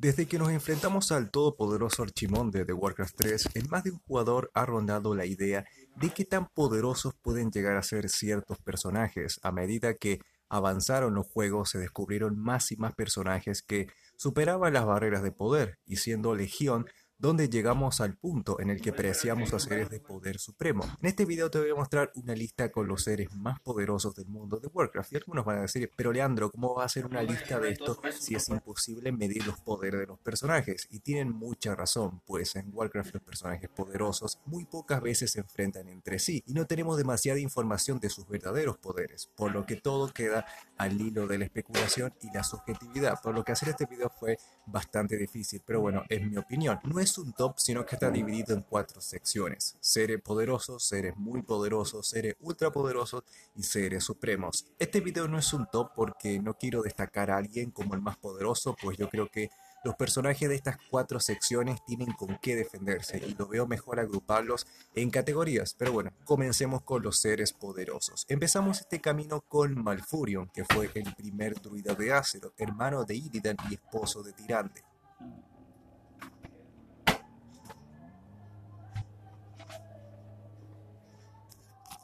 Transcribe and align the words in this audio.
Desde 0.00 0.26
que 0.26 0.38
nos 0.38 0.50
enfrentamos 0.50 1.10
al 1.10 1.32
todopoderoso 1.32 2.04
Archimonde 2.04 2.64
de 2.64 2.72
Warcraft 2.72 3.16
3, 3.16 3.48
en 3.54 3.68
más 3.68 3.82
de 3.82 3.90
un 3.90 3.98
jugador 3.98 4.48
ha 4.54 4.64
rondado 4.64 5.16
la 5.16 5.26
idea 5.26 5.64
de 5.96 6.10
qué 6.10 6.24
tan 6.24 6.46
poderosos 6.50 7.14
pueden 7.20 7.50
llegar 7.50 7.76
a 7.76 7.82
ser 7.82 8.08
ciertos 8.08 8.58
personajes. 8.58 9.40
A 9.42 9.50
medida 9.50 9.94
que 9.94 10.20
avanzaron 10.48 11.14
los 11.14 11.26
juegos 11.26 11.70
se 11.70 11.80
descubrieron 11.80 12.38
más 12.38 12.70
y 12.70 12.76
más 12.76 12.94
personajes 12.94 13.60
que 13.60 13.88
superaban 14.16 14.72
las 14.72 14.86
barreras 14.86 15.24
de 15.24 15.32
poder, 15.32 15.80
y 15.84 15.96
siendo 15.96 16.36
Legión 16.36 16.86
donde 17.18 17.48
llegamos 17.48 18.00
al 18.00 18.16
punto 18.16 18.60
en 18.60 18.70
el 18.70 18.80
que 18.80 18.90
apreciamos 18.90 19.52
a 19.52 19.58
seres 19.58 19.90
de 19.90 19.98
poder 19.98 20.38
supremo. 20.38 20.84
En 21.02 21.08
este 21.08 21.24
video 21.24 21.50
te 21.50 21.58
voy 21.58 21.70
a 21.70 21.74
mostrar 21.74 22.12
una 22.14 22.32
lista 22.32 22.70
con 22.70 22.86
los 22.86 23.02
seres 23.02 23.34
más 23.34 23.58
poderosos 23.60 24.14
del 24.14 24.28
mundo 24.28 24.60
de 24.60 24.68
Warcraft 24.68 25.12
y 25.12 25.16
algunos 25.16 25.44
van 25.44 25.58
a 25.58 25.62
decir, 25.62 25.90
pero 25.96 26.12
Leandro, 26.12 26.48
¿cómo 26.50 26.76
va 26.76 26.84
a 26.84 26.86
hacer 26.86 27.06
una 27.06 27.22
lista 27.22 27.58
de 27.58 27.70
esto 27.70 28.00
si 28.16 28.36
es 28.36 28.48
imposible 28.48 29.10
medir 29.10 29.44
los 29.44 29.58
poderes 29.58 30.00
de 30.00 30.06
los 30.06 30.20
personajes? 30.20 30.86
Y 30.90 31.00
tienen 31.00 31.32
mucha 31.32 31.74
razón, 31.74 32.22
pues 32.24 32.54
en 32.54 32.70
Warcraft 32.72 33.14
los 33.14 33.22
personajes 33.24 33.68
poderosos 33.68 34.38
muy 34.46 34.64
pocas 34.64 35.02
veces 35.02 35.32
se 35.32 35.40
enfrentan 35.40 35.88
entre 35.88 36.20
sí 36.20 36.44
y 36.46 36.54
no 36.54 36.66
tenemos 36.66 36.96
demasiada 36.96 37.40
información 37.40 37.98
de 37.98 38.10
sus 38.10 38.28
verdaderos 38.28 38.78
poderes, 38.78 39.28
por 39.34 39.50
lo 39.50 39.66
que 39.66 39.74
todo 39.74 40.12
queda 40.12 40.46
al 40.76 41.00
hilo 41.00 41.26
de 41.26 41.38
la 41.38 41.46
especulación 41.46 42.14
y 42.22 42.32
la 42.32 42.44
subjetividad, 42.44 43.20
por 43.20 43.34
lo 43.34 43.42
que 43.42 43.50
hacer 43.50 43.70
este 43.70 43.86
video 43.86 44.08
fue 44.08 44.38
bastante 44.66 45.16
difícil, 45.16 45.60
pero 45.66 45.80
bueno, 45.80 46.04
es 46.08 46.24
mi 46.24 46.36
opinión. 46.36 46.78
No 46.84 47.00
es 47.00 47.07
un 47.16 47.32
top, 47.32 47.58
sino 47.58 47.86
que 47.86 47.96
está 47.96 48.10
dividido 48.10 48.54
en 48.54 48.62
cuatro 48.62 49.00
secciones. 49.00 49.76
Seres 49.80 50.20
poderosos, 50.20 50.84
seres 50.84 51.16
muy 51.16 51.40
poderosos, 51.42 52.08
seres 52.08 52.36
ultra 52.40 52.70
poderosos 52.70 53.22
y 53.56 53.62
seres 53.62 54.04
supremos. 54.04 54.66
Este 54.78 55.00
video 55.00 55.28
no 55.28 55.38
es 55.38 55.52
un 55.54 55.66
top 55.72 55.92
porque 55.94 56.40
no 56.40 56.54
quiero 56.54 56.82
destacar 56.82 57.30
a 57.30 57.38
alguien 57.38 57.70
como 57.70 57.94
el 57.94 58.02
más 58.02 58.18
poderoso, 58.18 58.76
pues 58.82 58.98
yo 58.98 59.08
creo 59.08 59.30
que 59.30 59.48
los 59.84 59.94
personajes 59.94 60.48
de 60.48 60.56
estas 60.56 60.76
cuatro 60.90 61.20
secciones 61.20 61.84
tienen 61.86 62.12
con 62.12 62.36
qué 62.42 62.56
defenderse 62.56 63.22
y 63.24 63.34
lo 63.34 63.46
veo 63.46 63.66
mejor 63.66 64.00
agruparlos 64.00 64.66
en 64.94 65.10
categorías. 65.10 65.74
Pero 65.78 65.92
bueno, 65.92 66.10
comencemos 66.24 66.82
con 66.82 67.02
los 67.02 67.18
seres 67.20 67.52
poderosos. 67.52 68.26
Empezamos 68.28 68.80
este 68.80 69.00
camino 69.00 69.40
con 69.40 69.82
Malfurion, 69.82 70.50
que 70.52 70.64
fue 70.64 70.90
el 70.94 71.14
primer 71.14 71.60
druida 71.60 71.94
de 71.94 72.12
Azeroth, 72.12 72.60
hermano 72.60 73.04
de 73.04 73.14
Illidan 73.14 73.56
y 73.70 73.74
esposo 73.74 74.22
de 74.22 74.32
Tirande. 74.32 74.82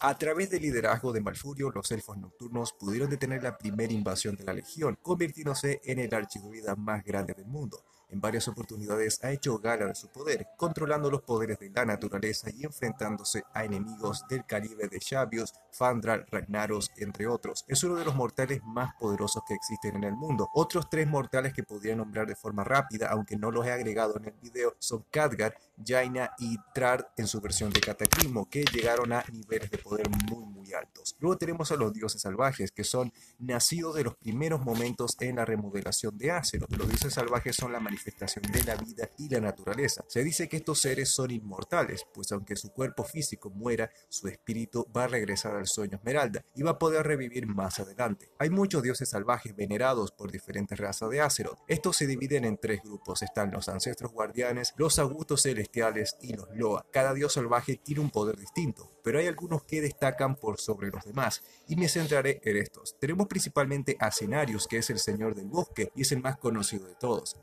A 0.06 0.19
través 0.19 0.50
del 0.50 0.60
liderazgo 0.60 1.14
de 1.14 1.22
Malfurio, 1.22 1.70
los 1.70 1.91
elfos 1.91 2.19
nocturnos 2.19 2.74
pudieron 2.74 3.08
detener 3.08 3.42
la 3.42 3.56
primera 3.56 3.91
invasión 3.91 4.36
de 4.36 4.44
la 4.44 4.52
Legión, 4.52 4.98
convirtiéndose 5.00 5.80
en 5.83 5.98
el 5.98 6.12
archidruida 6.12 6.77
más 6.77 7.02
grande 7.02 7.33
del 7.33 7.46
mundo. 7.46 7.83
En 8.15 8.20
varias 8.20 8.47
oportunidades 8.47 9.19
ha 9.25 9.33
hecho 9.33 9.59
gala 9.59 9.87
de 9.87 9.95
su 9.97 10.07
poder, 10.07 10.47
controlando 10.57 11.11
los 11.11 11.23
poderes 11.23 11.59
de 11.59 11.69
la 11.70 11.84
naturaleza 11.84 12.48
y 12.48 12.65
enfrentándose 12.65 13.43
a 13.53 13.65
enemigos 13.65 14.23
del 14.29 14.47
calibre 14.47 14.87
de 14.87 15.01
Xavius, 15.01 15.53
Fandral, 15.73 16.25
Ragnaros, 16.31 16.92
entre 16.97 17.27
otros. 17.27 17.65
Es 17.67 17.83
uno 17.83 17.97
de 17.97 18.05
los 18.05 18.15
mortales 18.15 18.62
más 18.62 18.95
poderosos 19.01 19.42
que 19.48 19.55
existen 19.55 19.97
en 19.97 20.05
el 20.05 20.15
mundo. 20.15 20.48
Otros 20.55 20.89
tres 20.89 21.09
mortales 21.09 21.53
que 21.55 21.65
podría 21.65 21.97
nombrar 21.97 22.29
de 22.29 22.37
forma 22.37 22.62
rápida, 22.62 23.09
aunque 23.09 23.37
no 23.37 23.51
los 23.51 23.67
he 23.67 23.73
agregado 23.73 24.17
en 24.17 24.27
el 24.27 24.35
video, 24.41 24.77
son 24.79 25.05
Khadgar, 25.11 25.57
Jaina 25.85 26.31
y 26.39 26.57
Trard 26.73 27.07
en 27.17 27.27
su 27.27 27.41
versión 27.41 27.73
de 27.73 27.81
Cataclismo, 27.81 28.48
que 28.48 28.65
llegaron 28.65 29.12
a 29.12 29.25
niveles 29.33 29.73
de 29.73 29.79
poder 29.79 30.09
muy 30.31 30.45
muy 30.45 30.73
altos. 30.73 31.17
Luego 31.19 31.37
tenemos 31.37 31.73
a 31.73 31.77
los 31.77 31.92
dioses 31.92 32.23
salvajes, 32.23 32.70
que 32.70 32.85
son 32.85 33.12
nacidos 33.41 33.97
de 33.97 34.05
los 34.05 34.15
primeros 34.15 34.65
momentos 34.65 35.17
en 35.19 35.35
la 35.35 35.45
remodelación 35.45 36.17
de 36.17 36.30
Azeroth. 36.30 36.70
Los 36.77 36.89
dioses 36.89 37.13
salvajes 37.13 37.57
son 37.57 37.73
la 37.73 37.80
manifestación 37.80 38.04
de 38.05 38.65
la 38.65 38.77
vida 38.77 39.09
y 39.19 39.29
la 39.29 39.41
naturaleza. 39.41 40.05
Se 40.09 40.23
dice 40.23 40.48
que 40.48 40.59
estos 40.59 40.81
seres 40.81 41.11
son 41.11 41.31
inmortales, 41.31 42.07
pues 42.13 42.33
aunque 42.33 42.57
su 42.57 42.70
cuerpo 42.70 43.05
físico 43.05 43.51
muera, 43.51 43.91
su 44.09 44.29
espíritu 44.29 44.87
va 44.95 45.05
a 45.05 45.09
regresar 45.09 45.57
al 45.57 45.67
sueño 45.67 45.97
esmeralda 45.97 46.45
y 46.55 46.63
va 46.63 46.73
a 46.73 46.79
poder 46.79 47.07
revivir 47.07 47.47
más 47.47 47.81
adelante. 47.81 48.31
Hay 48.39 48.51
muchos 48.51 48.83
dioses 48.83 49.09
salvajes 49.09 49.55
venerados 49.57 50.13
por 50.13 50.31
diferentes 50.31 50.79
razas 50.79 51.11
de 51.11 51.20
Azeroth. 51.20 51.59
Estos 51.69 51.97
se 51.97 52.07
dividen 52.07 52.45
en 52.45 52.59
tres 52.59 52.83
grupos. 52.83 53.23
Están 53.23 53.51
los 53.51 53.69
ancestros 53.69 54.13
guardianes, 54.13 54.75
los 54.77 54.98
augustos 54.98 55.42
celestiales 55.42 56.17
y 56.21 56.35
los 56.35 56.48
Loa. 56.55 56.86
Cada 56.92 57.15
dios 57.15 57.33
salvaje 57.33 57.81
tiene 57.83 58.01
un 58.01 58.11
poder 58.11 58.36
distinto, 58.36 58.92
pero 59.03 59.19
hay 59.19 59.27
algunos 59.27 59.65
que 59.65 59.81
destacan 59.81 60.36
por 60.36 60.61
sobre 60.61 60.91
los 60.91 61.05
demás, 61.05 61.42
y 61.69 61.77
me 61.77 61.89
centraré 61.89 62.41
en 62.45 62.57
estos. 62.57 62.97
Tenemos 62.98 63.27
principalmente 63.27 63.97
a 63.98 64.11
Cenarius, 64.11 64.67
que 64.67 64.79
es 64.79 64.91
el 64.91 64.98
señor 64.98 65.35
del 65.35 65.48
bosque 65.48 65.91
y 65.95 66.03
es 66.03 66.13
el 66.13 66.21
más 66.21 66.39
conocido 66.39 66.86
de 66.86 66.95
todos. 66.95 67.36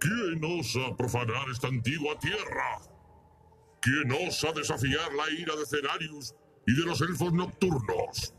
¿Quién 0.00 0.42
osa 0.42 0.96
profanar 0.96 1.50
esta 1.52 1.68
antigua 1.68 2.18
tierra? 2.18 2.80
¿Quién 3.82 4.10
osa 4.26 4.50
desafiar 4.52 5.12
la 5.12 5.30
ira 5.30 5.54
de 5.56 5.66
Cenarius 5.66 6.34
y 6.66 6.74
de 6.74 6.86
los 6.86 7.02
elfos 7.02 7.34
nocturnos? 7.34 8.34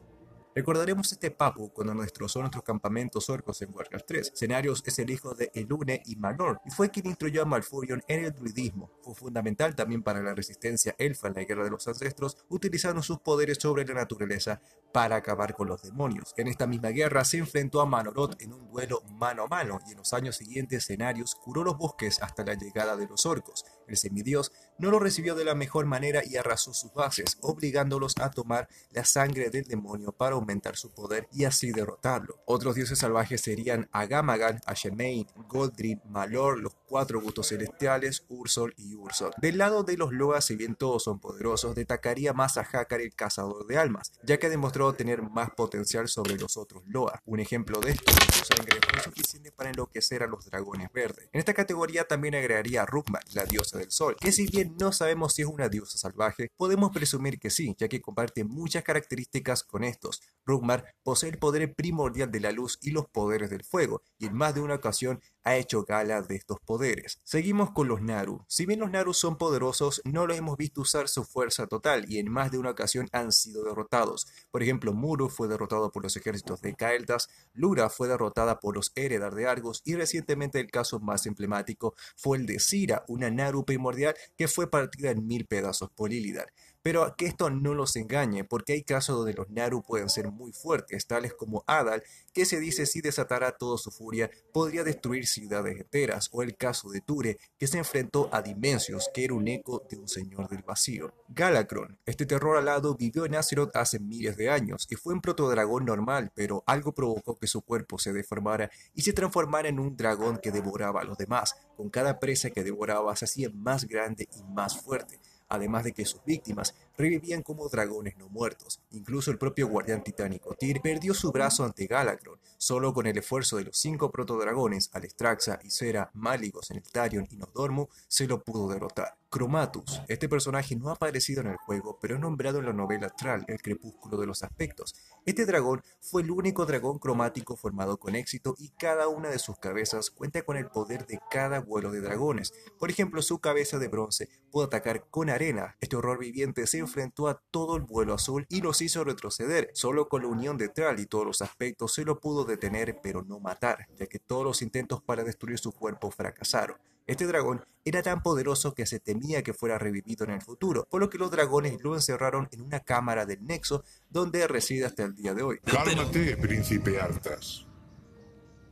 Recordaremos 0.54 1.10
este 1.14 1.32
papu 1.32 1.72
cuando 1.72 1.94
nos 1.94 2.04
destrozó 2.04 2.42
nuestros 2.42 2.66
campamentos 2.66 3.30
orcos 3.30 3.62
en 3.62 3.74
Warcraft 3.74 4.06
3. 4.06 4.32
Cenarios 4.36 4.84
es 4.86 5.00
el 5.00 5.10
hijo 5.10 5.34
de 5.34 5.50
Elune 5.54 6.04
y 6.06 6.18
Malor, 6.18 6.60
y 6.66 6.72
fue 6.72 6.90
quien 6.90 7.08
instruyó 7.08 7.44
a 7.44 7.46
Malfurion 7.46 8.04
en 8.10 8.26
el 8.26 8.34
druidismo. 8.34 8.92
Fue 9.02 9.16
fundamental 9.16 9.76
también 9.76 10.04
para 10.04 10.22
la 10.22 10.36
resistencia 10.36 10.94
elfa 10.98 11.30
en 11.30 11.36
la 11.36 11.46
Guerra 11.46 11.64
de 11.64 11.70
los 11.70 11.88
Ancestros, 11.88 12.38
utilizando 12.50 13.02
sus 13.02 13.20
poderes 13.20 13.60
sobre 13.62 13.86
la 13.86 13.94
naturaleza 13.94 14.62
para 14.92 15.16
acabar 15.16 15.54
con 15.56 15.70
los 15.70 15.84
demonios. 15.84 16.34
En 16.36 16.50
esta 16.50 16.68
misma 16.68 16.90
guerra 16.90 17.24
se 17.24 17.38
enfrentó 17.38 17.80
a 17.80 17.86
Manoroth 17.86 18.42
en 18.42 18.52
un 18.52 18.68
duelo 18.68 19.04
mano 19.08 19.44
a 19.44 19.48
mano, 19.48 19.80
y 19.88 19.92
en 19.92 20.00
los 20.00 20.12
años 20.12 20.36
siguientes 20.36 20.86
Cenarius 20.86 21.34
curó 21.36 21.64
los 21.64 21.78
bosques 21.78 22.22
hasta 22.22 22.44
la 22.44 22.56
llegada 22.56 22.98
de 22.98 23.08
los 23.08 23.26
orcos. 23.26 23.64
El 23.88 23.98
semidios 23.98 24.52
no 24.78 24.92
lo 24.92 25.00
recibió 25.00 25.36
de 25.36 25.46
la 25.46 25.56
mejor 25.56 25.86
manera 25.86 26.22
y 26.26 26.38
arrasó 26.38 26.74
sus 26.74 26.94
bases, 26.94 27.38
obligándolos 27.42 28.16
a 28.20 28.32
tomar 28.32 28.68
la 28.92 29.06
sangre 29.06 29.50
del 29.50 29.66
demonio 29.66 30.12
para 30.12 30.36
aumentar 30.36 30.76
su 30.76 30.92
poder 30.92 31.28
y 31.32 31.46
así 31.46 31.72
derrotarlo. 31.72 32.40
Otros 32.46 32.76
dioses 32.76 33.00
salvajes 33.00 33.42
serían 33.42 33.90
Agamagan, 33.92 34.60
Ashemain, 34.66 35.28
Goldrin, 35.48 36.02
Malor, 36.10 36.60
los 36.60 36.74
cuatro 36.88 37.22
gustos 37.22 37.50
celestiales, 37.50 38.26
Ursol 38.28 38.74
y 38.78 38.96
Ursol. 38.96 39.32
Del 39.42 39.58
lado 39.58 39.84
de 39.84 39.98
los 39.98 40.12
Loas, 40.12 40.46
si 40.46 40.56
bien 40.56 40.76
todos 40.76 41.04
son 41.04 41.20
poderosos, 41.20 41.76
destacaría 41.76 42.34
más 42.34 42.58
a 42.58 42.62
Hakar 42.62 43.02
el 43.02 43.14
cazador 43.16 43.66
de 43.68 43.78
almas, 43.78 44.12
ya 44.24 44.38
que 44.38 44.50
demostró 44.50 44.94
tener 44.94 45.22
más 45.22 45.52
potencial 45.52 46.08
sobre 46.08 46.38
los 46.38 46.58
otros 46.58 46.84
Loa. 46.88 47.22
Un 47.26 47.40
ejemplo 47.40 47.80
de 47.80 47.92
esto 47.92 48.12
es 48.12 48.36
su 48.36 48.46
sangre 48.46 48.80
fue 48.90 49.02
suficiente 49.02 49.52
para 49.52 49.70
enloquecer 49.70 50.24
a 50.24 50.28
los 50.28 50.46
dragones 50.46 50.92
verdes. 50.92 51.30
En 51.32 51.40
esta 51.40 51.54
categoría 51.54 52.06
también 52.06 52.36
agregaría 52.36 52.84
a 52.84 52.86
Rukma, 52.86 53.20
la 53.34 53.46
diosa 53.46 53.78
del 53.82 53.92
sol, 53.92 54.16
que 54.20 54.32
si 54.32 54.48
bien 54.48 54.76
no 54.80 54.92
sabemos 54.92 55.34
si 55.34 55.42
es 55.42 55.48
una 55.48 55.70
diosa 55.70 55.98
salvaje, 55.98 56.50
podemos 56.56 56.92
presumir 56.92 57.40
que 57.40 57.50
sí, 57.50 57.76
ya 57.78 57.88
que 57.88 58.02
comparte 58.02 58.44
muchas 58.44 58.84
características 58.84 59.64
con 59.64 59.84
estos. 59.84 60.22
Rugmar 60.46 60.86
posee 61.04 61.30
el 61.30 61.38
poder 61.38 61.74
primordial 61.74 62.32
de 62.32 62.40
la 62.40 62.52
luz 62.52 62.78
y 62.82 62.92
los 62.92 63.08
poderes 63.08 63.50
del 63.50 63.64
fuego, 63.64 64.02
y 64.18 64.26
en 64.26 64.34
más 64.36 64.56
de 64.56 64.62
una 64.62 64.76
ocasión 64.76 65.22
ha 65.44 65.56
hecho 65.56 65.84
gala 65.84 66.22
de 66.22 66.36
estos 66.36 66.60
poderes. 66.60 67.20
Seguimos 67.24 67.72
con 67.72 67.88
los 67.88 68.02
Naru. 68.02 68.46
Si 68.48 68.66
bien 68.66 68.80
los 68.80 68.92
Naru 68.92 69.14
son 69.14 69.38
poderosos, 69.38 70.02
no 70.06 70.28
los 70.28 70.38
hemos 70.38 70.58
visto 70.58 70.82
usar 70.82 71.08
su 71.08 71.24
fuerza 71.24 71.68
total 71.68 72.06
y 72.08 72.20
en 72.20 72.32
más 72.32 72.52
de 72.52 72.58
una 72.58 72.72
ocasión 72.72 73.08
han 73.12 73.32
sido 73.32 73.64
derrotados. 73.64 74.28
Por 74.52 74.62
ejemplo, 74.62 74.94
Muru 74.94 75.30
fue 75.30 75.48
derrotado 75.48 75.92
por 75.92 76.04
los 76.04 76.16
ejércitos 76.16 76.62
de 76.62 76.76
Kael'thas, 76.76 77.30
Lura 77.54 77.90
fue 77.90 78.08
derrotada 78.08 78.60
por 78.60 78.76
los 78.76 78.92
Eredar 78.96 79.36
de 79.36 79.48
Argos 79.48 79.82
y 79.86 79.96
recientemente 79.96 80.60
el 80.60 80.70
caso 80.70 81.00
más 81.00 81.26
emblemático 81.26 81.96
fue 82.16 82.38
el 82.38 82.46
de 82.46 82.60
Sira, 82.60 83.04
una 83.08 83.30
Naru 83.30 83.66
primordial 83.66 84.16
que 84.38 84.48
fue 84.48 84.70
partida 84.70 85.12
en 85.12 85.28
mil 85.28 85.46
pedazos 85.46 85.90
por 85.92 86.14
Illidan. 86.14 86.46
Pero 86.84 87.16
que 87.16 87.28
esto 87.28 87.50
no 87.50 87.74
los 87.74 87.96
engañe, 87.96 88.44
porque 88.44 88.74
hay 88.74 88.84
casos 88.84 89.18
donde 89.18 89.34
los 89.34 89.50
Naru 89.50 89.84
pueden 89.84 90.10
ser 90.10 90.32
muy 90.32 90.52
fuertes, 90.52 91.06
tales 91.06 91.34
como 91.34 91.64
Adal, 91.68 92.04
que 92.34 92.46
se 92.46 92.60
dice 92.60 92.86
si 92.86 93.02
desatara 93.02 93.52
toda 93.52 93.78
su 93.78 93.92
furia 93.92 94.32
podría 94.52 94.84
destruir 94.84 95.28
ciudades 95.28 95.80
enteras, 95.80 96.30
o 96.32 96.42
el 96.42 96.56
caso 96.56 96.90
de 96.90 97.02
Ture, 97.02 97.38
que 97.60 97.68
se 97.68 97.78
enfrentó 97.78 98.30
a 98.32 98.42
Dimensios, 98.42 99.10
que 99.14 99.26
era 99.26 99.34
un 99.34 99.48
eco 99.48 99.84
de 99.90 99.98
un 99.98 100.08
señor 100.08 100.50
del 100.50 100.64
vacío. 100.64 101.14
Galacron, 101.30 102.00
este 102.06 102.26
terror 102.26 102.58
alado 102.58 102.96
vivió 102.96 103.26
en 103.26 103.36
Azeroth 103.36 103.76
hace 103.76 104.00
miles 104.00 104.36
de 104.38 104.50
años, 104.50 104.88
y 104.90 104.96
fue 104.96 105.14
un 105.14 105.22
protodragón 105.22 105.86
normal, 105.86 106.32
pero 106.34 106.64
algo 106.66 106.94
provocó 106.94 107.38
que 107.38 107.48
su 107.48 107.62
cuerpo 107.62 108.00
se 108.00 108.14
deformara 108.14 108.72
y 108.96 109.04
se 109.04 109.14
transformara 109.14 109.70
en 109.70 109.80
un 109.80 109.96
dragón 109.96 110.38
que 110.38 110.52
devoraba 110.52 111.02
a 111.02 111.06
los 111.06 111.18
demás. 111.18 111.56
Con 111.78 111.90
cada 111.90 112.20
presa 112.20 112.50
que 112.50 112.64
devoraba 112.64 113.16
se 113.16 113.26
hacía 113.26 113.50
más 113.54 113.86
grande 113.88 114.28
y 114.36 114.44
más 114.54 114.82
fuerte 114.82 115.20
además 115.52 115.84
de 115.84 115.92
que 115.92 116.06
sus 116.06 116.24
víctimas 116.26 116.74
revivían 116.98 117.44
como 117.44 117.68
dragones 117.70 118.18
no 118.18 118.30
muertos. 118.30 118.80
Incluso 118.92 119.32
el 119.32 119.38
propio 119.38 119.68
guardián 119.68 120.04
titánico 120.04 120.56
Tyr 120.56 120.82
perdió 120.82 121.14
su 121.14 121.32
brazo 121.32 121.64
ante 121.64 121.88
Galacron, 121.88 122.40
solo 122.58 122.94
con 122.94 123.06
el 123.06 123.18
esfuerzo 123.18 123.58
de 123.58 123.66
los 123.66 123.78
cinco 123.78 124.12
protodragones, 124.12 124.90
Alestraxa, 124.94 125.60
Isera, 125.64 126.10
Máligos, 126.14 126.72
Nectarion 126.72 127.28
y 127.30 127.36
Nosdormu, 127.36 127.88
se 128.08 128.28
lo 128.28 128.42
pudo 128.42 128.72
derrotar. 128.72 129.18
Chromatus. 129.32 130.02
Este 130.10 130.28
personaje 130.28 130.76
no 130.76 130.90
ha 130.90 130.94
aparecido 130.94 131.40
en 131.42 131.48
el 131.48 131.56
juego, 131.56 131.98
pero 132.02 132.16
es 132.16 132.22
nombrado 132.22 132.60
en 132.60 132.66
la 132.66 132.74
novela 132.74 133.10
Tral, 133.10 133.46
El 133.48 133.62
Crepúsculo 133.62 134.18
de 134.18 134.28
los 134.28 134.44
Aspectos. 134.44 134.94
Este 135.24 135.46
dragón 135.46 135.84
fue 136.00 136.24
el 136.24 136.32
único 136.32 136.66
dragón 136.66 136.98
cromático 136.98 137.56
formado 137.56 137.98
con 137.98 138.16
éxito 138.16 138.56
y 138.58 138.70
cada 138.70 139.08
una 139.08 139.30
de 139.30 139.38
sus 139.38 139.58
cabezas 139.60 140.10
cuenta 140.10 140.42
con 140.42 140.58
el 140.58 140.68
poder 140.68 141.06
de 141.06 141.20
cada 141.30 141.60
vuelo 141.60 141.92
de 141.92 142.02
dragones. 142.02 142.54
Por 142.80 142.90
ejemplo, 142.90 143.22
su 143.22 143.40
cabeza 143.40 143.78
de 143.78 143.88
bronce 143.88 144.30
pudo 144.50 144.66
atacar 144.66 145.06
con 145.12 145.30
arena. 145.30 145.78
Este 145.80 145.96
horror 145.96 146.18
viviente 146.18 146.66
se 146.66 146.80
enfrentó 146.80 147.28
a 147.28 147.40
todo 147.52 147.76
el 147.76 147.84
vuelo 147.84 148.16
azul 148.16 148.48
y 148.50 148.62
los 148.62 148.82
hizo 148.82 149.04
retroceder. 149.04 149.70
Solo 149.74 150.10
con 150.10 150.24
la 150.24 150.28
unión 150.28 150.58
de 150.58 150.70
Tral 150.70 151.00
y 151.00 151.06
todos 151.06 151.26
los 151.26 151.42
aspectos 151.44 151.94
se 151.94 152.04
lo 152.04 152.20
pudo 152.20 152.44
detener 152.44 153.00
pero 153.04 153.22
no 153.22 153.40
matar, 153.40 153.88
ya 153.96 154.08
que 154.08 154.18
todos 154.18 154.44
los 154.44 154.64
intentos 154.64 155.04
para 155.04 155.24
destruir 155.24 155.60
su 155.60 155.72
cuerpo 155.72 156.10
fracasaron. 156.10 156.78
Este 157.08 157.26
dragón 157.26 157.64
era 157.84 158.04
tan 158.04 158.22
poderoso 158.22 158.74
que 158.74 158.86
se 158.86 159.00
temía 159.00 159.44
que 159.44 159.54
fuera 159.54 159.78
revivido 159.78 160.24
en 160.26 160.32
el 160.32 160.42
futuro, 160.42 160.88
por 160.90 161.02
lo 161.02 161.10
que 161.10 161.18
los 161.18 161.32
dragones 161.32 161.82
lo 161.82 161.96
encerraron 161.96 162.48
en 162.52 162.62
una 162.62 162.82
cámara 162.82 163.26
del 163.26 163.44
Nexo, 163.46 163.84
donde 164.10 164.48
reside 164.48 164.86
hasta 164.86 165.04
el 165.04 165.16
día 165.16 165.34
de 165.34 165.42
hoy. 165.42 165.60
Cálmate, 165.60 166.38
príncipe 166.38 167.00
Artas. 167.00 167.66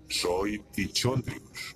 Soy 0.08 0.64
Tichondrius. 0.72 1.76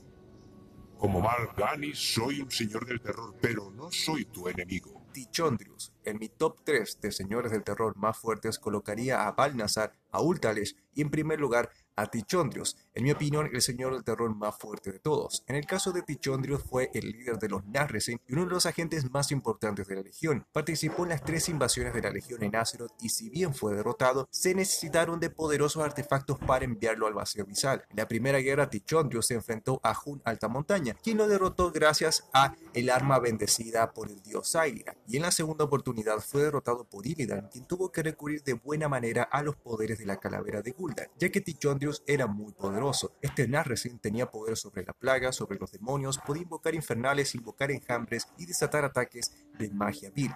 Como 0.97 1.19
Malganis 1.21 2.13
soy 2.13 2.41
un 2.41 2.49
señor 2.49 2.85
del 2.85 3.01
terror, 3.01 3.35
pero 3.41 3.71
no 3.71 3.91
soy 3.91 4.25
tu 4.25 4.47
enemigo. 4.47 5.05
Tichondrius, 5.11 5.91
en 6.05 6.19
mi 6.19 6.29
top 6.29 6.59
3 6.63 6.99
de 7.01 7.11
señores 7.11 7.51
del 7.51 7.63
terror 7.63 7.95
más 7.97 8.17
fuertes 8.17 8.59
colocaría 8.59 9.27
a 9.27 9.31
Balnazar, 9.31 9.93
a 10.11 10.21
Ultales 10.21 10.75
y 10.93 11.01
en 11.01 11.09
primer 11.09 11.39
lugar 11.39 11.69
a 11.95 12.07
Tichondrios, 12.07 12.75
en 12.95 13.03
mi 13.03 13.11
opinión 13.11 13.49
el 13.51 13.61
señor 13.61 13.93
del 13.93 14.03
terror 14.03 14.35
más 14.35 14.57
fuerte 14.57 14.91
de 14.91 14.99
todos. 14.99 15.43
En 15.47 15.55
el 15.55 15.65
caso 15.65 15.91
de 15.91 16.01
Tichondrios 16.01 16.63
fue 16.63 16.89
el 16.93 17.11
líder 17.11 17.37
de 17.37 17.49
los 17.49 17.65
Narresen 17.65 18.19
y 18.27 18.33
uno 18.33 18.45
de 18.45 18.51
los 18.51 18.65
agentes 18.65 19.09
más 19.11 19.31
importantes 19.31 19.87
de 19.87 19.95
la 19.95 20.01
Legión. 20.01 20.45
Participó 20.51 21.03
en 21.03 21.09
las 21.09 21.23
tres 21.23 21.49
invasiones 21.49 21.93
de 21.93 22.01
la 22.01 22.09
Legión 22.09 22.43
en 22.43 22.55
Azeroth 22.55 22.93
y 22.99 23.09
si 23.09 23.29
bien 23.29 23.53
fue 23.53 23.75
derrotado, 23.75 24.27
se 24.31 24.55
necesitaron 24.55 25.19
de 25.19 25.29
poderosos 25.29 25.83
artefactos 25.83 26.39
para 26.39 26.65
enviarlo 26.65 27.07
al 27.07 27.13
vacío 27.13 27.43
abisal. 27.43 27.85
En 27.89 27.97
la 27.97 28.07
primera 28.07 28.39
guerra 28.39 28.69
Tichondrios 28.69 29.27
se 29.27 29.35
enfrentó 29.35 29.79
a 29.83 29.95
Hun 30.03 30.21
Alta 30.25 30.47
Montaña, 30.47 30.95
quien 31.03 31.17
lo 31.17 31.27
derrotó 31.27 31.71
gracias 31.71 32.27
a 32.33 32.55
el 32.73 32.89
arma 32.89 33.19
bendecida 33.19 33.93
por 33.93 34.09
el 34.09 34.21
dios 34.21 34.55
Aira. 34.55 34.95
Y 35.07 35.17
en 35.17 35.23
la 35.23 35.31
segunda 35.31 35.65
oportunidad 35.65 35.92
fue 36.21 36.43
derrotado 36.43 36.85
por 36.85 37.05
Illidan, 37.05 37.49
quien 37.51 37.65
tuvo 37.65 37.91
que 37.91 38.03
recurrir 38.03 38.43
de 38.43 38.53
buena 38.53 38.87
manera 38.89 39.23
a 39.23 39.41
los 39.43 39.55
poderes 39.55 39.99
de 39.99 40.05
la 40.05 40.17
calavera 40.17 40.61
de 40.61 40.71
Gul'dan, 40.71 41.07
ya 41.17 41.29
que 41.29 41.41
Tichondrios 41.41 42.03
era 42.07 42.27
muy 42.27 42.53
poderoso. 42.53 43.13
Este 43.21 43.47
Narresin 43.47 43.99
tenía 43.99 44.29
poder 44.29 44.57
sobre 44.57 44.83
la 44.83 44.93
plaga, 44.93 45.31
sobre 45.31 45.59
los 45.59 45.71
demonios, 45.71 46.19
podía 46.19 46.43
invocar 46.43 46.75
infernales, 46.75 47.35
invocar 47.35 47.71
enjambres 47.71 48.27
y 48.37 48.45
desatar 48.45 48.85
ataques 48.85 49.31
de 49.57 49.69
magia 49.69 50.11
vil. 50.11 50.31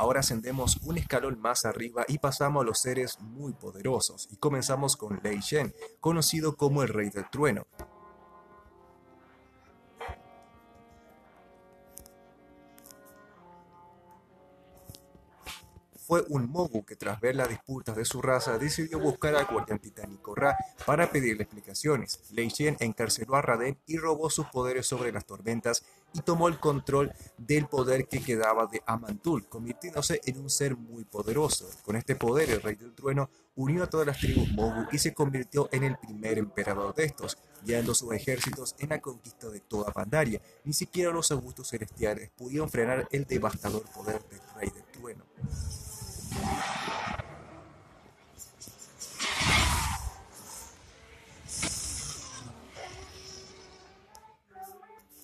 Ahora 0.00 0.20
ascendemos 0.20 0.78
un 0.84 0.96
escalón 0.96 1.38
más 1.42 1.66
arriba 1.66 2.06
y 2.08 2.16
pasamos 2.16 2.62
a 2.62 2.64
los 2.64 2.78
seres 2.78 3.20
muy 3.20 3.52
poderosos 3.52 4.28
y 4.30 4.36
comenzamos 4.36 4.96
con 4.96 5.20
Lei 5.22 5.40
Shen, 5.40 5.74
conocido 6.00 6.56
como 6.56 6.82
el 6.82 6.88
Rey 6.88 7.10
del 7.10 7.28
Trueno. 7.28 7.66
Fue 16.10 16.24
un 16.28 16.50
Mogu 16.50 16.84
que 16.84 16.96
tras 16.96 17.20
ver 17.20 17.36
las 17.36 17.48
disputas 17.48 17.94
de 17.94 18.04
su 18.04 18.20
raza 18.20 18.58
decidió 18.58 18.98
buscar 18.98 19.36
al 19.36 19.46
guardián 19.46 19.78
titánico 19.78 20.34
Ra 20.34 20.56
para 20.84 21.08
pedirle 21.08 21.44
explicaciones. 21.44 22.18
Lei 22.32 22.48
Shen 22.48 22.76
encarceló 22.80 23.36
a 23.36 23.42
Raden 23.42 23.78
y 23.86 23.96
robó 23.96 24.28
sus 24.28 24.46
poderes 24.46 24.88
sobre 24.88 25.12
las 25.12 25.24
tormentas 25.24 25.84
y 26.12 26.22
tomó 26.22 26.48
el 26.48 26.58
control 26.58 27.12
del 27.38 27.68
poder 27.68 28.08
que 28.08 28.20
quedaba 28.20 28.66
de 28.66 28.82
Amantul, 28.86 29.48
convirtiéndose 29.48 30.20
en 30.24 30.40
un 30.40 30.50
ser 30.50 30.76
muy 30.76 31.04
poderoso. 31.04 31.70
Con 31.84 31.94
este 31.94 32.16
poder, 32.16 32.50
el 32.50 32.60
Rey 32.60 32.74
del 32.74 32.92
Trueno 32.92 33.30
unió 33.54 33.84
a 33.84 33.88
todas 33.88 34.08
las 34.08 34.18
tribus 34.18 34.50
Mogu 34.50 34.88
y 34.90 34.98
se 34.98 35.14
convirtió 35.14 35.68
en 35.70 35.84
el 35.84 35.96
primer 35.96 36.38
emperador 36.38 36.92
de 36.92 37.04
estos, 37.04 37.38
guiando 37.64 37.94
sus 37.94 38.12
ejércitos 38.12 38.74
en 38.80 38.88
la 38.88 39.00
conquista 39.00 39.48
de 39.48 39.60
toda 39.60 39.92
Pandaria. 39.92 40.42
Ni 40.64 40.72
siquiera 40.72 41.12
los 41.12 41.30
augustos 41.30 41.68
celestiales 41.68 42.30
pudieron 42.30 42.68
frenar 42.68 43.06
el 43.12 43.26
devastador 43.26 43.84
poder 43.94 44.20
del 44.28 44.40
Rey 44.56 44.70
del 44.70 44.84
Trueno. 44.90 45.24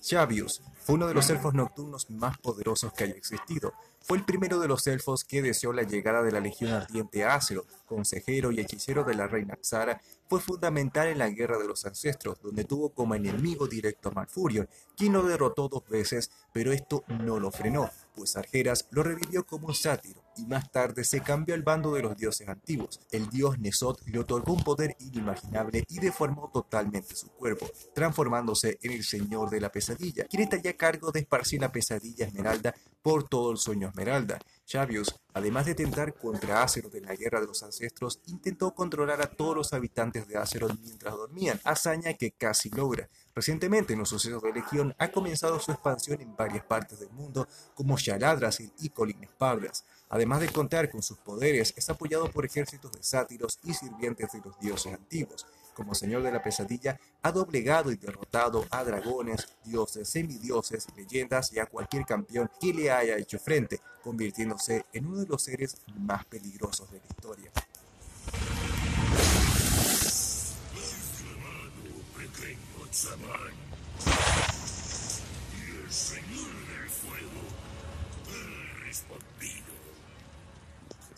Xavius 0.08 0.62
fue 0.86 0.94
uno 0.94 1.08
de 1.08 1.14
los 1.14 1.28
elfos 1.30 1.52
nocturnos 1.52 2.10
más 2.10 2.38
poderosos 2.38 2.92
que 2.92 3.02
haya 3.04 3.14
existido. 3.14 3.72
Fue 4.00 4.16
el 4.16 4.24
primero 4.24 4.60
de 4.60 4.68
los 4.68 4.86
elfos 4.86 5.24
que 5.24 5.42
deseó 5.42 5.72
la 5.72 5.82
llegada 5.82 6.22
de 6.22 6.30
la 6.30 6.38
Legión 6.38 6.70
Ardiente 6.70 7.24
a 7.24 7.34
Azeroth, 7.34 7.66
consejero 7.86 8.52
y 8.52 8.60
hechicero 8.60 9.02
de 9.02 9.14
la 9.14 9.26
reina 9.26 9.58
Xara, 9.60 10.00
fue 10.28 10.40
fundamental 10.40 11.08
en 11.08 11.18
la 11.18 11.28
Guerra 11.28 11.58
de 11.58 11.66
los 11.66 11.84
Ancestros, 11.86 12.40
donde 12.40 12.62
tuvo 12.62 12.90
como 12.90 13.16
enemigo 13.16 13.66
directo 13.66 14.10
a 14.10 14.12
Malfurion, 14.12 14.68
quien 14.96 15.12
lo 15.12 15.24
derrotó 15.24 15.68
dos 15.68 15.88
veces, 15.88 16.30
pero 16.52 16.70
esto 16.70 17.02
no 17.08 17.40
lo 17.40 17.50
frenó, 17.50 17.90
pues 18.16 18.36
Argeras 18.36 18.88
lo 18.90 19.02
revivió 19.02 19.44
como 19.44 19.68
un 19.68 19.74
sátiro, 19.74 20.24
y 20.36 20.46
más 20.46 20.70
tarde 20.72 21.04
se 21.04 21.20
cambió 21.20 21.54
al 21.54 21.62
bando 21.62 21.94
de 21.94 22.02
los 22.02 22.16
dioses 22.16 22.48
antiguos. 22.48 23.00
El 23.12 23.28
dios 23.28 23.58
Nesot 23.58 24.00
le 24.06 24.18
otorgó 24.18 24.54
un 24.54 24.64
poder 24.64 24.96
inimaginable 24.98 25.84
y 25.88 26.00
deformó 26.00 26.50
totalmente 26.52 27.14
su 27.14 27.28
cuerpo, 27.28 27.70
transformándose 27.94 28.78
en 28.82 28.92
el 28.92 29.04
señor 29.04 29.50
de 29.50 29.60
la 29.60 29.70
pesadilla, 29.70 30.24
quien 30.24 30.42
estaría 30.42 30.72
a 30.72 30.76
cargo 30.76 31.12
de 31.12 31.20
esparcir 31.20 31.60
la 31.60 31.70
pesadilla 31.70 32.26
esmeralda 32.26 32.74
por 33.06 33.28
todo 33.28 33.52
el 33.52 33.56
sueño 33.56 33.86
esmeralda. 33.86 34.40
Xavius, 34.68 35.14
además 35.32 35.64
de 35.64 35.76
tentar 35.76 36.12
contra 36.12 36.64
Azeroth 36.64 36.96
en 36.96 37.04
la 37.04 37.14
Guerra 37.14 37.40
de 37.40 37.46
los 37.46 37.62
Ancestros, 37.62 38.18
intentó 38.26 38.74
controlar 38.74 39.22
a 39.22 39.30
todos 39.30 39.54
los 39.54 39.72
habitantes 39.72 40.26
de 40.26 40.36
Azeroth 40.36 40.76
mientras 40.80 41.14
dormían, 41.14 41.60
hazaña 41.62 42.14
que 42.14 42.32
casi 42.32 42.68
logra. 42.68 43.08
Recientemente, 43.32 43.92
en 43.92 44.00
los 44.00 44.08
sucesos 44.08 44.42
de 44.42 44.52
Legión, 44.52 44.92
ha 44.98 45.12
comenzado 45.12 45.60
su 45.60 45.70
expansión 45.70 46.20
en 46.20 46.34
varias 46.34 46.64
partes 46.64 46.98
del 46.98 47.10
mundo, 47.10 47.46
como 47.76 47.96
Shaladrasil 47.96 48.72
y 48.80 48.88
Colines 48.88 49.30
Pardas. 49.38 49.84
Además 50.08 50.40
de 50.40 50.48
contar 50.48 50.90
con 50.90 51.00
sus 51.00 51.18
poderes, 51.18 51.74
es 51.76 51.88
apoyado 51.88 52.28
por 52.32 52.44
ejércitos 52.44 52.90
de 52.90 53.04
sátiros 53.04 53.60
y 53.62 53.72
sirvientes 53.74 54.32
de 54.32 54.40
los 54.44 54.58
dioses 54.58 54.92
antiguos. 54.94 55.46
Como 55.76 55.94
señor 55.94 56.22
de 56.22 56.32
la 56.32 56.42
pesadilla, 56.42 56.98
ha 57.20 57.30
doblegado 57.30 57.92
y 57.92 57.96
derrotado 57.96 58.64
a 58.70 58.82
dragones, 58.82 59.46
dioses, 59.62 60.08
semidioses, 60.08 60.86
leyendas 60.96 61.52
y 61.52 61.58
a 61.58 61.66
cualquier 61.66 62.06
campeón 62.06 62.50
que 62.58 62.72
le 62.72 62.90
haya 62.90 63.18
hecho 63.18 63.38
frente, 63.38 63.82
convirtiéndose 64.02 64.86
en 64.94 65.06
uno 65.06 65.18
de 65.18 65.26
los 65.26 65.42
seres 65.42 65.76
más 65.98 66.24
peligrosos 66.24 66.90
de 66.90 66.98
la 66.98 67.06
historia. 67.06 67.52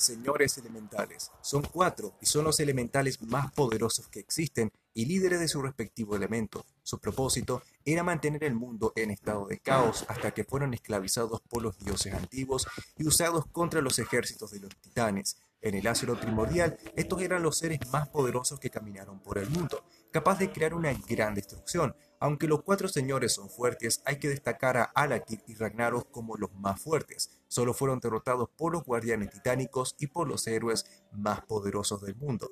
Señores 0.08 0.56
elementales. 0.56 1.30
Son 1.42 1.62
cuatro 1.62 2.14
y 2.20 2.26
son 2.26 2.44
los 2.44 2.58
elementales 2.60 3.20
más 3.22 3.52
poderosos 3.52 4.08
que 4.08 4.20
existen 4.20 4.72
y 4.94 5.04
líderes 5.04 5.38
de 5.38 5.48
su 5.48 5.60
respectivo 5.60 6.16
elemento. 6.16 6.64
Su 6.82 6.98
propósito 6.98 7.62
era 7.84 8.02
mantener 8.02 8.42
el 8.44 8.54
mundo 8.54 8.94
en 8.96 9.10
estado 9.10 9.46
de 9.46 9.58
caos 9.58 10.06
hasta 10.08 10.32
que 10.32 10.44
fueron 10.44 10.72
esclavizados 10.72 11.42
por 11.42 11.62
los 11.62 11.78
dioses 11.78 12.14
antiguos 12.14 12.66
y 12.96 13.06
usados 13.06 13.44
contra 13.52 13.82
los 13.82 13.98
ejércitos 13.98 14.50
de 14.50 14.60
los 14.60 14.74
titanes. 14.76 15.36
En 15.60 15.74
el 15.74 15.86
ácido 15.86 16.18
primordial, 16.18 16.78
estos 16.96 17.20
eran 17.20 17.42
los 17.42 17.58
seres 17.58 17.80
más 17.92 18.08
poderosos 18.08 18.60
que 18.60 18.70
caminaron 18.70 19.20
por 19.20 19.38
el 19.38 19.50
mundo, 19.50 19.84
capaz 20.10 20.38
de 20.38 20.52
crear 20.52 20.72
una 20.72 20.92
gran 20.92 21.34
destrucción, 21.34 21.94
aunque 22.20 22.46
los 22.46 22.62
cuatro 22.62 22.88
señores 22.88 23.34
son 23.34 23.50
fuertes, 23.50 24.00
hay 24.04 24.18
que 24.18 24.28
destacar 24.28 24.76
a 24.76 24.84
Alakir 24.84 25.42
y 25.46 25.54
Ragnarok 25.54 26.10
como 26.10 26.36
los 26.36 26.52
más 26.54 26.80
fuertes. 26.80 27.37
Solo 27.48 27.74
fueron 27.74 27.98
derrotados 28.00 28.50
por 28.56 28.72
los 28.72 28.84
guardianes 28.84 29.30
titánicos 29.30 29.96
y 29.98 30.08
por 30.08 30.28
los 30.28 30.46
héroes 30.46 30.84
más 31.12 31.40
poderosos 31.42 32.02
del 32.02 32.14
mundo. 32.14 32.50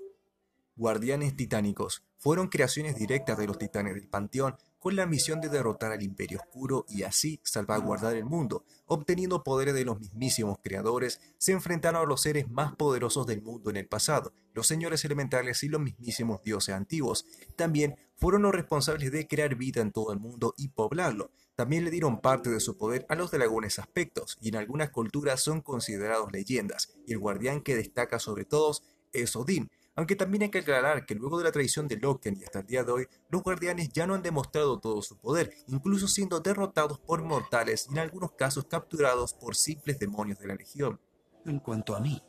Guardianes 0.77 1.35
titánicos 1.35 2.03
fueron 2.19 2.49
creaciones 2.49 2.97
directas 2.97 3.39
de 3.39 3.47
los 3.47 3.59
titanes 3.59 3.95
del 3.95 4.09
Panteón 4.09 4.57
con 4.79 4.95
la 4.95 5.07
misión 5.07 5.41
de 5.41 5.49
derrotar 5.49 5.91
al 5.91 6.03
Imperio 6.03 6.39
Oscuro 6.39 6.85
y 6.89 7.03
así 7.03 7.41
salvaguardar 7.43 8.15
el 8.15 8.25
mundo. 8.25 8.65
Obteniendo 8.85 9.43
poderes 9.43 9.75
de 9.75 9.87
los 9.87 9.99
mismísimos 9.99 10.59
creadores, 10.63 11.21
se 11.39 11.53
enfrentaron 11.53 12.03
a 12.03 12.05
los 12.05 12.21
seres 12.21 12.49
más 12.51 12.77
poderosos 12.77 13.27
del 13.27 13.43
mundo 13.43 13.71
en 13.71 13.79
el 13.79 13.89
pasado, 13.89 14.35
los 14.53 14.67
señores 14.67 15.05
elementales 15.05 15.63
y 15.63 15.69
los 15.69 15.81
mismísimos 15.81 16.43
dioses 16.43 16.75
antiguos. 16.75 17.25
También 17.57 17.97
fueron 18.15 18.43
los 18.43 18.55
responsables 18.55 19.11
de 19.11 19.27
crear 19.27 19.55
vida 19.55 19.81
en 19.81 19.93
todo 19.93 20.13
el 20.13 20.21
mundo 20.21 20.55
y 20.57 20.69
poblarlo. 20.69 21.31
también 21.57 21.85
le 21.85 21.91
dieron 21.91 22.21
parte 22.21 22.51
de 22.51 22.61
su 22.61 22.77
poder 22.77 23.07
a 23.09 23.15
los 23.15 23.31
dragones 23.31 23.79
aspectos, 23.79 24.37
y 24.43 24.51
en 24.51 24.57
algunas 24.57 24.91
culturas 24.91 25.41
son 25.41 25.63
considerados 25.63 26.31
leyendas, 26.31 26.93
y 27.07 27.13
el 27.15 27.19
guardián 27.19 27.63
que 27.63 27.75
destaca 27.75 28.19
sobre 28.19 28.45
todos 28.45 28.83
es 29.15 29.35
Odín, 29.37 29.71
aunque 29.97 30.15
también 30.15 30.43
hay 30.43 30.51
que 30.51 30.59
aclarar 30.59 31.07
que 31.07 31.15
luego 31.15 31.39
de 31.39 31.45
la 31.45 31.53
traición 31.53 31.89
de 31.89 31.97
Loken 31.97 32.37
y 32.39 32.45
hasta 32.45 32.61
el 32.61 32.67
día 32.67 32.85
de 32.85 32.93
hoy, 32.93 33.07
los 33.31 33.43
guardianes 33.43 33.89
ya 33.89 34.07
no 34.07 34.15
han 34.15 34.23
demostrado 34.23 34.79
todo 34.79 35.01
su 35.01 35.17
poder, 35.17 35.55
incluso 35.69 36.07
siendo 36.07 36.39
derrotados 36.41 36.99
por 37.01 37.23
mortales 37.23 37.87
y 37.89 37.95
en 37.95 38.01
algunos 38.01 38.33
casos 38.33 38.67
capturados 38.67 39.33
por 39.33 39.57
simples 39.57 39.99
demonios 39.99 40.39
de 40.39 40.49
la 40.49 40.55
Legión. 40.55 41.01
En 41.47 41.61
cuanto 41.61 41.97
a 41.97 42.01
mí, 42.01 42.23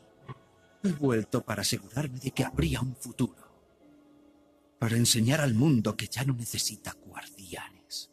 he 0.82 0.94
vuelto 0.94 1.44
para 1.44 1.62
asegurarme 1.62 2.20
de 2.20 2.32
que 2.32 2.46
habría 2.46 2.80
un 2.80 2.96
futuro. 2.96 3.36
Para 4.80 4.96
enseñar 4.96 5.42
al 5.42 5.54
mundo 5.54 5.98
que 5.98 6.08
ya 6.08 6.24
no 6.24 6.34
necesita 6.34 6.96
guardianes. 7.06 8.12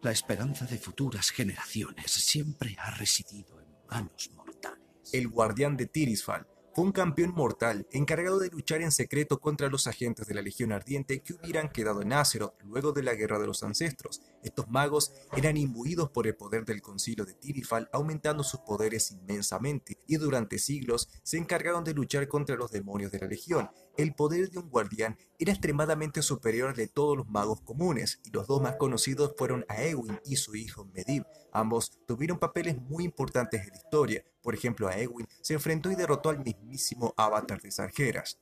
La 0.00 0.12
esperanza 0.12 0.64
de 0.64 0.78
futuras 0.78 1.28
generaciones 1.30 2.10
siempre 2.10 2.76
ha 2.78 2.90
residido 2.92 3.60
en 3.60 3.66
manos 3.90 4.30
mortales. 4.34 4.80
El 5.12 5.28
guardián 5.28 5.76
de 5.76 5.86
Tirisfal 5.86 6.46
fue 6.74 6.84
un 6.84 6.92
campeón 6.92 7.32
mortal 7.34 7.86
encargado 7.92 8.38
de 8.38 8.48
luchar 8.48 8.80
en 8.80 8.92
secreto 8.92 9.40
contra 9.40 9.68
los 9.68 9.86
agentes 9.86 10.26
de 10.26 10.34
la 10.34 10.42
Legión 10.42 10.72
Ardiente 10.72 11.20
que 11.20 11.34
hubieran 11.34 11.68
quedado 11.68 12.00
en 12.00 12.12
Azeroth 12.12 12.54
luego 12.62 12.92
de 12.92 13.02
la 13.02 13.14
Guerra 13.14 13.38
de 13.38 13.46
los 13.46 13.62
Ancestros. 13.62 14.22
Estos 14.42 14.68
magos 14.68 15.12
eran 15.36 15.56
imbuidos 15.56 16.10
por 16.10 16.26
el 16.26 16.34
poder 16.34 16.64
del 16.64 16.82
concilio 16.82 17.24
de 17.24 17.34
Tirifal, 17.34 17.88
aumentando 17.92 18.42
sus 18.42 18.60
poderes 18.60 19.10
inmensamente, 19.10 19.98
y 20.06 20.16
durante 20.16 20.58
siglos 20.58 21.08
se 21.22 21.38
encargaron 21.38 21.84
de 21.84 21.94
luchar 21.94 22.28
contra 22.28 22.56
los 22.56 22.70
demonios 22.70 23.12
de 23.12 23.20
la 23.20 23.26
Legión. 23.26 23.70
El 23.96 24.14
poder 24.14 24.50
de 24.50 24.58
un 24.58 24.68
guardián 24.68 25.18
era 25.38 25.52
extremadamente 25.52 26.22
superior 26.22 26.70
al 26.70 26.76
de 26.76 26.88
todos 26.88 27.16
los 27.16 27.28
magos 27.28 27.60
comunes, 27.60 28.20
y 28.24 28.30
los 28.30 28.46
dos 28.46 28.60
más 28.60 28.76
conocidos 28.76 29.34
fueron 29.36 29.64
Aewin 29.68 30.20
y 30.24 30.36
su 30.36 30.56
hijo 30.56 30.84
Medivh. 30.86 31.24
Ambos 31.52 32.00
tuvieron 32.06 32.38
papeles 32.38 32.80
muy 32.80 33.04
importantes 33.04 33.62
en 33.62 33.68
la 33.68 33.76
historia, 33.76 34.24
por 34.42 34.54
ejemplo, 34.54 34.88
a 34.88 34.98
Ewin 34.98 35.28
se 35.40 35.54
enfrentó 35.54 35.90
y 35.90 35.94
derrotó 35.94 36.30
al 36.30 36.44
mismísimo 36.44 37.14
Avatar 37.16 37.60
de 37.62 37.70
Sargeras. 37.70 38.38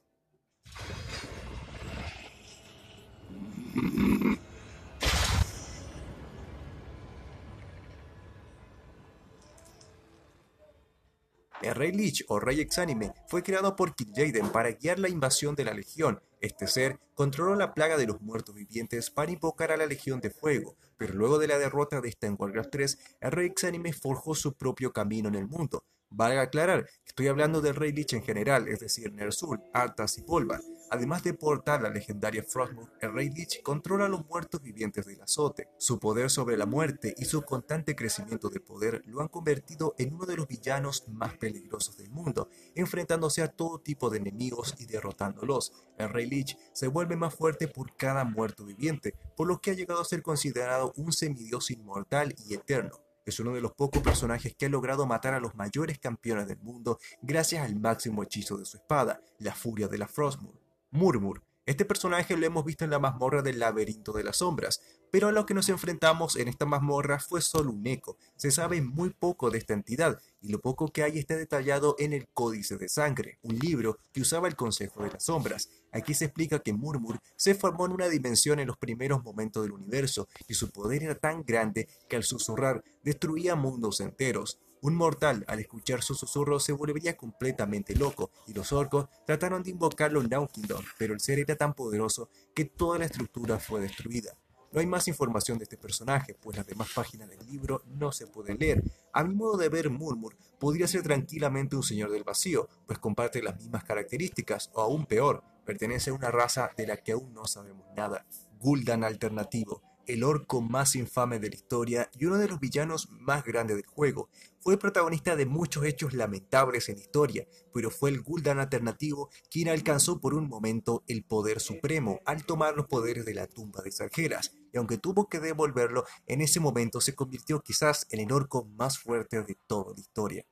El 11.63 11.75
Rey 11.75 11.93
Lich 11.93 12.25
o 12.29 12.41
Rey 12.41 12.61
Exánime 12.61 13.13
fue 13.27 13.43
creado 13.43 13.77
por 13.77 13.95
Kid 13.95 14.09
Jaden 14.15 14.49
para 14.49 14.71
guiar 14.73 14.99
la 14.99 15.09
invasión 15.09 15.55
de 15.55 15.65
la 15.65 15.75
Legión. 15.75 16.21
Este 16.41 16.67
ser 16.67 16.99
controló 17.15 17.55
la 17.55 17.75
plaga 17.75 17.99
de 17.99 18.07
los 18.07 18.23
muertos 18.23 18.55
vivientes 18.55 19.11
para 19.11 19.31
invocar 19.31 19.73
a 19.73 19.77
la 19.77 19.85
Legión 19.85 20.21
de 20.21 20.31
Fuego, 20.31 20.75
pero 20.97 21.13
luego 21.13 21.39
de 21.39 21.49
la 21.49 21.59
derrota 21.59 22.01
de 22.01 22.09
esta 22.09 22.27
en 22.27 22.37
Warcraft 22.39 22.71
3, 22.71 22.99
el 23.21 23.33
Rey 23.33 23.47
Exánime 23.47 23.93
forjó 23.93 24.35
su 24.35 24.55
propio 24.55 24.91
camino 24.93 25.29
en 25.29 25.35
el 25.35 25.47
mundo, 25.47 25.85
Valga 26.13 26.43
aclarar 26.43 26.87
que 26.87 26.91
estoy 27.07 27.29
hablando 27.29 27.61
del 27.61 27.77
Rey 27.77 27.93
Lich 27.93 28.15
en 28.15 28.25
general, 28.25 28.67
es 28.67 28.81
decir, 28.81 29.13
Ner'zhul, 29.13 29.63
Arthas 29.73 30.19
y 30.19 30.23
Bolvar. 30.23 30.61
Además 30.91 31.23
de 31.23 31.35
portar 31.35 31.83
la 31.83 31.89
legendaria 31.89 32.43
Frostmourne, 32.43 32.91
el 33.01 33.13
Rey 33.13 33.31
Lich 33.31 33.63
controla 33.63 34.07
a 34.07 34.09
los 34.09 34.27
muertos 34.27 34.61
vivientes 34.61 35.07
del 35.07 35.23
azote. 35.23 35.69
Su 35.79 36.01
poder 36.01 36.29
sobre 36.29 36.57
la 36.57 36.67
muerte 36.67 37.15
y 37.17 37.27
su 37.27 37.43
constante 37.43 37.95
crecimiento 37.95 38.49
de 38.49 38.59
poder 38.59 39.05
lo 39.07 39.21
han 39.21 39.29
convertido 39.29 39.95
en 39.99 40.13
uno 40.13 40.27
de 40.27 40.37
los 40.37 40.49
villanos 40.49 41.05
más 41.07 41.39
peligrosos 41.39 41.97
del 41.97 42.11
mundo, 42.11 42.49
enfrentándose 42.75 43.43
a 43.43 43.53
todo 43.53 43.79
tipo 43.79 44.11
de 44.11 44.19
enemigos 44.19 44.75
y 44.81 44.87
derrotándolos. 44.87 45.73
El 45.97 46.09
Rey 46.09 46.27
Se 46.73 46.87
vuelve 46.87 47.17
más 47.17 47.35
fuerte 47.35 47.69
por 47.69 47.97
cada 47.97 48.25
muerto 48.25 48.65
viviente, 48.65 49.15
por 49.37 49.49
lo 49.49 49.61
que 49.61 49.71
ha 49.71 49.75
llegado 49.75 50.01
a 50.01 50.05
ser 50.05 50.23
considerado 50.23 50.93
un 50.97 51.13
semidios 51.13 51.71
inmortal 51.71 52.35
y 52.47 52.55
eterno. 52.55 53.01
Es 53.27 53.39
uno 53.41 53.53
de 53.53 53.61
los 53.61 53.73
pocos 53.73 54.03
personajes 54.03 54.55
que 54.57 54.67
ha 54.67 54.69
logrado 54.69 55.07
matar 55.07 55.35
a 55.35 55.41
los 55.41 55.55
mayores 55.55 55.99
campeones 55.99 56.47
del 56.47 56.59
mundo 56.59 56.99
gracias 57.23 57.65
al 57.65 57.77
máximo 57.77 58.23
hechizo 58.23 58.57
de 58.57 58.65
su 58.65 58.77
espada, 58.77 59.23
la 59.39 59.55
furia 59.55 59.89
de 59.89 59.99
la 59.99 60.09
Frostmourne. 60.09 60.61
Murmur. 60.91 61.50
Este 61.67 61.85
personaje 61.85 62.37
lo 62.37 62.47
hemos 62.47 62.65
visto 62.65 62.85
en 62.85 62.91
la 62.91 62.99
mazmorra 62.99 63.43
del 63.43 63.59
laberinto 63.59 64.13
de 64.13 64.25
las 64.25 64.39
sombras, 64.39 64.81
pero 65.11 65.29
a 65.29 65.33
lo 65.33 65.45
que 65.45 65.55
nos 65.55 65.69
enfrentamos 65.69 66.37
en 66.37 66.49
esta 66.49 66.67
mazmorra 66.67 67.21
fue 67.21 67.43
solo 67.43 67.71
un 67.71 67.87
eco. 67.87 68.17
Se 68.37 68.51
sabe 68.51 68.81
muy 68.81 69.11
poco 69.11 69.51
de 69.51 69.59
esta 69.59 69.75
entidad, 69.75 70.21
y 70.41 70.49
lo 70.49 70.61
poco 70.61 70.89
que 70.89 71.03
hay 71.03 71.19
está 71.19 71.37
detallado 71.37 71.97
en 71.99 72.13
el 72.13 72.29
Códice 72.29 72.77
de 72.77 72.89
Sangre, 72.89 73.39
un 73.43 73.59
libro 73.59 73.99
que 74.13 74.23
usaba 74.23 74.49
el 74.49 74.57
Consejo 74.57 75.03
de 75.05 75.11
las 75.11 75.25
Sombras. 75.25 75.69
Aquí 75.93 76.15
se 76.15 76.27
explica 76.27 76.61
que 76.61 76.73
Murmur 76.73 77.21
se 77.37 77.55
formó 77.55 77.87
en 77.87 77.93
una 77.93 78.09
dimensión 78.09 78.59
en 78.59 78.69
los 78.69 78.79
primeros 78.79 79.23
momentos 79.23 79.63
del 79.63 79.73
universo, 79.73 80.29
y 80.49 80.55
su 80.55 80.71
poder 80.71 81.03
era 81.03 81.15
tan 81.15 81.45
grande 81.45 81.89
que 82.09 82.17
al 82.17 82.25
susurrar 82.25 82.83
destruía 83.05 83.55
mundos 83.55 84.01
enteros. 84.01 84.59
Un 84.83 84.95
mortal, 84.95 85.45
al 85.47 85.61
escuchar 85.61 86.03
su 86.03 86.15
susurro, 86.15 86.59
se 86.59 86.73
volvería 86.73 87.15
completamente 87.15 87.95
loco, 87.95 88.31
y 88.47 88.55
los 88.55 88.73
orcos 88.73 89.09
trataron 89.27 89.63
de 89.63 89.71
invocarlo 89.71 90.23
en 90.23 90.31
Kingdom, 90.47 90.83
pero 90.97 91.13
el 91.13 91.21
ser 91.21 91.39
era 91.39 91.55
tan 91.55 91.75
poderoso 91.75 92.31
que 92.55 92.65
toda 92.65 92.99
la 92.99 93.05
estructura 93.05 93.59
fue 93.59 93.81
destruida. 93.81 94.35
No 94.73 94.81
hay 94.81 94.87
más 94.87 95.07
información 95.09 95.59
de 95.59 95.65
este 95.65 95.77
personaje, 95.77 96.35
pues 96.41 96.57
las 96.57 96.67
demás 96.67 96.89
páginas 96.95 97.29
del 97.29 97.45
libro 97.45 97.83
no 97.87 98.11
se 98.13 98.27
pueden 98.27 98.57
leer. 98.59 98.83
A 99.13 99.25
mi 99.25 99.35
modo 99.35 99.59
de 99.59 99.69
ver, 99.69 99.91
Murmur 99.91 100.37
podría 100.59 100.87
ser 100.87 101.03
tranquilamente 101.03 101.77
un 101.77 101.83
señor 101.83 102.11
del 102.11 102.25
vacío, 102.25 102.69
pues 102.87 102.99
comparte 102.99 103.43
las 103.43 103.57
mismas 103.57 103.85
características, 103.85 104.71
o 104.73 104.81
aún 104.81 105.05
peor, 105.05 105.43
pertenece 105.67 106.11
a 106.11 106.15
una 106.15 106.31
raza 106.31 106.71
de 106.77 106.87
la 106.87 106.97
que 106.97 107.13
aún 107.13 107.35
no 107.35 107.47
sabemos 107.47 107.85
nada. 107.97 108.25
Gul'dan 108.61 109.05
alternativo, 109.05 109.83
el 110.13 110.25
orco 110.25 110.61
más 110.61 110.97
infame 110.97 111.39
de 111.39 111.51
la 111.51 111.55
historia 111.55 112.11
y 112.19 112.25
uno 112.25 112.39
de 112.39 112.49
los 112.49 112.61
villanos 112.61 113.09
más 113.11 113.45
grandes 113.45 113.77
del 113.77 113.87
juego. 113.87 114.29
Fue 114.59 114.79
protagonista 114.79 115.37
de 115.37 115.47
muchos 115.47 115.85
hechos 115.85 116.13
lamentables 116.13 116.89
en 116.89 116.97
la 116.97 117.03
historia, 117.03 117.47
pero 117.73 117.91
fue 117.91 118.11
el 118.11 118.21
Gul'dan 118.21 118.59
alternativo 118.59 119.31
quien 119.51 119.69
alcanzó 119.69 120.21
por 120.21 120.35
un 120.35 120.49
momento 120.49 121.05
el 121.07 121.25
poder 121.25 121.61
supremo 121.61 122.21
al 122.27 122.45
tomar 122.45 122.75
los 122.77 122.87
poderes 122.87 123.25
de 123.25 123.35
la 123.35 123.47
tumba 123.47 123.83
de 123.83 123.93
Sargeras, 123.93 124.53
y 124.73 124.79
aunque 124.79 124.99
tuvo 124.99 125.29
que 125.29 125.41
devolverlo, 125.41 126.05
en 126.27 126.41
ese 126.41 126.61
momento 126.61 127.01
se 127.01 127.15
convirtió 127.15 127.61
quizás 127.61 128.07
en 128.11 128.21
el 128.21 128.33
orco 128.33 128.65
más 128.77 128.99
fuerte 128.99 129.43
de 129.43 129.57
toda 129.67 129.95
la 129.95 130.01
historia. 130.01 130.45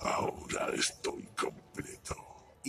Ahora 0.00 0.68
estoy 0.74 1.28
completo. 1.38 2.16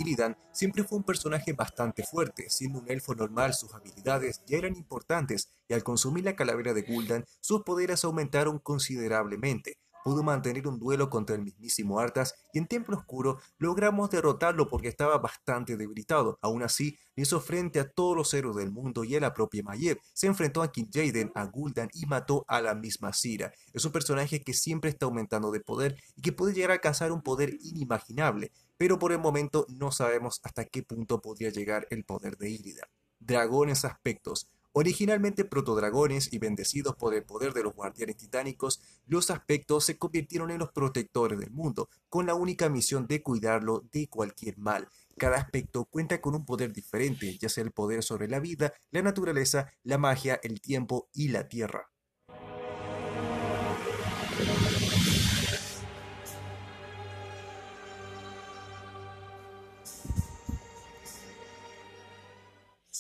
Illidan 0.04 0.38
siempre 0.52 0.84
fue 0.84 0.98
un 0.98 1.04
personaje 1.04 1.54
bastante 1.54 2.04
fuerte, 2.04 2.50
siendo 2.50 2.80
un 2.80 2.92
elfo 2.92 3.16
normal 3.16 3.54
sus 3.54 3.74
habilidades 3.74 4.42
ya 4.46 4.58
eran 4.58 4.76
importantes 4.76 5.50
y 5.68 5.74
al 5.74 5.84
consumir 5.84 6.26
la 6.26 6.36
calavera 6.36 6.74
de 6.74 6.82
Gul'dan 6.82 7.26
sus 7.40 7.64
poderes 7.64 8.04
aumentaron 8.04 8.60
considerablemente, 8.60 9.78
pudo 10.04 10.24
mantener 10.24 10.68
un 10.68 10.80
duelo 10.80 11.10
contra 11.10 11.36
el 11.36 11.44
mismísimo 11.44 12.00
Arthas 12.00 12.36
y 12.54 12.60
en 12.60 12.68
Templo 12.68 12.98
Oscuro 12.98 13.40
logramos 13.58 14.10
derrotarlo 14.10 14.68
porque 14.68 14.88
estaba 14.88 15.18
bastante 15.18 15.78
debilitado. 15.78 16.38
Aún 16.42 16.64
así, 16.64 16.98
hizo 17.16 17.40
frente 17.40 17.80
a 17.80 17.90
todos 17.90 18.16
los 18.16 18.34
héroes 18.34 18.58
del 18.58 18.72
mundo 18.72 19.04
y 19.04 19.16
a 19.16 19.20
la 19.20 19.34
propia 19.34 19.64
Maiev. 19.64 20.00
Se 20.14 20.28
enfrentó 20.28 20.62
a 20.62 20.72
King 20.72 20.90
Jaden, 20.92 21.32
a 21.36 21.46
Gul'dan 21.46 21.90
y 21.94 22.06
mató 22.06 22.46
a 22.48 22.62
la 22.62 22.76
misma 22.76 23.14
Sira. 23.14 23.52
Es 23.74 23.86
un 23.86 23.92
personaje 23.92 24.42
que 24.42 24.54
siempre 24.54 24.90
está 24.90 25.06
aumentando 25.06 25.52
de 25.52 25.60
poder 25.60 25.98
y 26.16 26.22
que 26.22 26.32
puede 26.32 26.54
llegar 26.54 26.72
a 26.72 26.76
alcanzar 26.76 27.12
un 27.12 27.22
poder 27.22 27.58
inimaginable, 27.62 28.52
pero 28.78 29.00
por 29.00 29.12
el 29.12 29.20
momento 29.20 29.66
no 29.70 29.92
sabemos 29.92 30.40
hasta 30.44 30.66
qué 30.66 30.84
punto 30.84 31.22
podría 31.22 31.50
llegar 31.50 31.88
el 31.90 32.04
poder 32.04 32.38
de 32.38 32.50
Illidan. 32.50 32.88
Dragones 33.20 33.86
aspectos. 33.86 34.50
Originalmente 34.76 35.46
protodragones 35.46 36.34
y 36.34 36.40
bendecidos 36.40 36.96
por 36.96 37.14
el 37.14 37.24
poder 37.24 37.54
de 37.54 37.62
los 37.62 37.76
guardianes 37.76 38.18
titánicos, 38.18 38.82
los 39.06 39.30
aspectos 39.30 39.86
se 39.86 40.00
convirtieron 40.00 40.50
en 40.50 40.58
los 40.58 40.72
protectores 40.72 41.38
del 41.40 41.52
mundo, 41.52 41.90
con 42.10 42.26
la 42.26 42.34
única 42.34 42.70
misión 42.70 43.06
de 43.06 43.22
cuidarlo 43.22 43.84
de 43.92 44.08
cualquier 44.08 44.58
mal. 44.58 44.88
Cada 45.16 45.38
aspecto 45.38 45.86
cuenta 45.86 46.20
con 46.22 46.34
un 46.34 46.44
poder 46.44 46.74
diferente, 46.74 47.38
ya 47.38 47.50
sea 47.50 47.64
el 47.64 47.72
poder 47.72 48.02
sobre 48.02 48.28
la 48.28 48.40
vida, 48.40 48.74
la 48.90 49.04
naturaleza, 49.04 49.72
la 49.84 50.00
magia, 50.00 50.40
el 50.42 50.60
tiempo 50.60 51.08
y 51.14 51.28
la 51.28 51.48
tierra. 51.48 51.92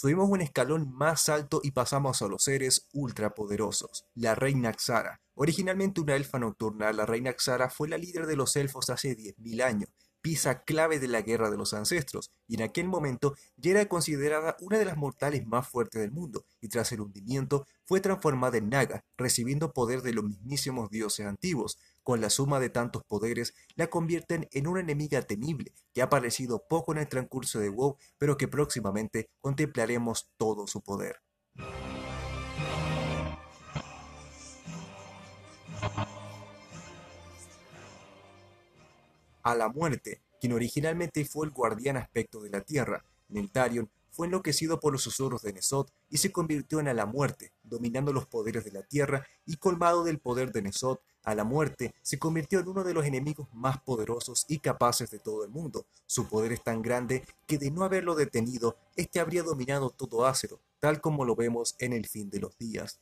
Subimos 0.03 0.29
un 0.29 0.41
escalón 0.41 0.91
más 0.93 1.29
alto 1.29 1.61
y 1.63 1.71
pasamos 1.71 2.21
a 2.21 2.27
los 2.27 2.43
seres 2.43 2.89
ultrapoderosos. 2.91 4.05
La 4.15 4.35
reina 4.35 4.73
Xara. 4.73 5.21
Originalmente 5.33 6.01
una 6.01 6.17
elfa 6.17 6.39
nocturna, 6.39 6.91
la 6.91 7.05
reina 7.05 7.31
Xara 7.31 7.69
fue 7.69 7.87
la 7.87 7.97
líder 7.97 8.27
de 8.27 8.35
los 8.35 8.53
elfos 8.57 8.89
hace 8.89 9.15
10.000 9.15 9.63
años. 9.63 9.89
pieza 10.23 10.63
clave 10.63 10.99
de 10.99 11.09
la 11.09 11.21
Guerra 11.21 11.51
de 11.51 11.57
los 11.57 11.73
Ancestros, 11.73 12.31
y 12.47 12.55
en 12.55 12.63
aquel 12.63 12.87
momento 12.87 13.35
ya 13.57 13.71
era 13.71 13.85
considerada 13.87 14.55
una 14.61 14.79
de 14.79 14.85
las 14.85 14.95
mortales 14.95 15.45
más 15.45 15.67
fuertes 15.67 16.01
del 16.01 16.11
mundo, 16.11 16.45
y 16.61 16.69
tras 16.69 16.93
el 16.93 17.01
hundimiento 17.01 17.67
fue 17.83 17.99
transformada 17.99 18.57
en 18.57 18.69
Naga, 18.69 19.03
recibiendo 19.17 19.73
poder 19.73 20.01
de 20.01 20.13
los 20.13 20.23
mismísimos 20.23 20.89
dioses 20.89 21.25
antiguos. 21.25 21.77
Con 22.03 22.19
la 22.19 22.29
suma 22.29 22.59
de 22.59 22.69
tantos 22.69 23.03
poderes, 23.05 23.53
la 23.75 23.87
convierten 23.87 24.49
en 24.51 24.67
una 24.67 24.81
enemiga 24.81 25.21
temible, 25.21 25.73
que 25.93 26.01
ha 26.01 26.05
aparecido 26.05 26.67
poco 26.67 26.91
en 26.91 26.99
el 26.99 27.07
transcurso 27.07 27.59
de 27.59 27.69
WoW, 27.69 27.97
pero 28.17 28.37
que 28.37 28.47
próximamente 28.47 29.29
contemplaremos 29.39 30.29
todo 30.37 30.67
su 30.67 30.81
poder. 30.81 31.21
a 39.43 39.55
la 39.55 39.67
muerte, 39.67 40.21
quien 40.39 40.53
originalmente 40.53 41.25
fue 41.25 41.45
el 41.45 41.51
guardián 41.51 41.97
aspecto 41.97 42.41
de 42.41 42.49
la 42.49 42.61
tierra. 42.61 43.03
Neltarion 43.27 43.89
fue 44.13 44.27
enloquecido 44.27 44.79
por 44.79 44.93
los 44.93 45.01
susurros 45.01 45.41
de 45.41 45.53
Nesot 45.53 45.91
y 46.09 46.17
se 46.17 46.31
convirtió 46.31 46.79
en 46.79 46.87
a 46.87 46.93
la 46.93 47.05
muerte, 47.05 47.51
dominando 47.63 48.13
los 48.13 48.27
poderes 48.27 48.63
de 48.63 48.71
la 48.71 48.83
tierra 48.83 49.25
y 49.45 49.57
colmado 49.57 50.03
del 50.03 50.19
poder 50.19 50.51
de 50.51 50.61
Nesot, 50.61 51.01
a 51.23 51.35
la 51.35 51.43
muerte 51.43 51.93
se 52.01 52.19
convirtió 52.19 52.59
en 52.59 52.67
uno 52.67 52.83
de 52.83 52.93
los 52.93 53.05
enemigos 53.05 53.47
más 53.53 53.81
poderosos 53.81 54.45
y 54.47 54.59
capaces 54.59 55.09
de 55.09 55.19
todo 55.19 55.43
el 55.43 55.49
mundo. 55.49 55.85
Su 56.05 56.27
poder 56.27 56.51
es 56.51 56.63
tan 56.63 56.81
grande 56.81 57.25
que 57.47 57.57
de 57.57 57.71
no 57.71 57.83
haberlo 57.83 58.13
detenido, 58.13 58.77
este 58.95 59.19
habría 59.19 59.41
dominado 59.41 59.89
todo 59.89 60.25
Ácero, 60.25 60.59
tal 60.79 61.01
como 61.01 61.25
lo 61.25 61.35
vemos 61.35 61.75
en 61.79 61.93
el 61.93 62.07
fin 62.07 62.29
de 62.29 62.39
los 62.39 62.57
días. 62.57 62.99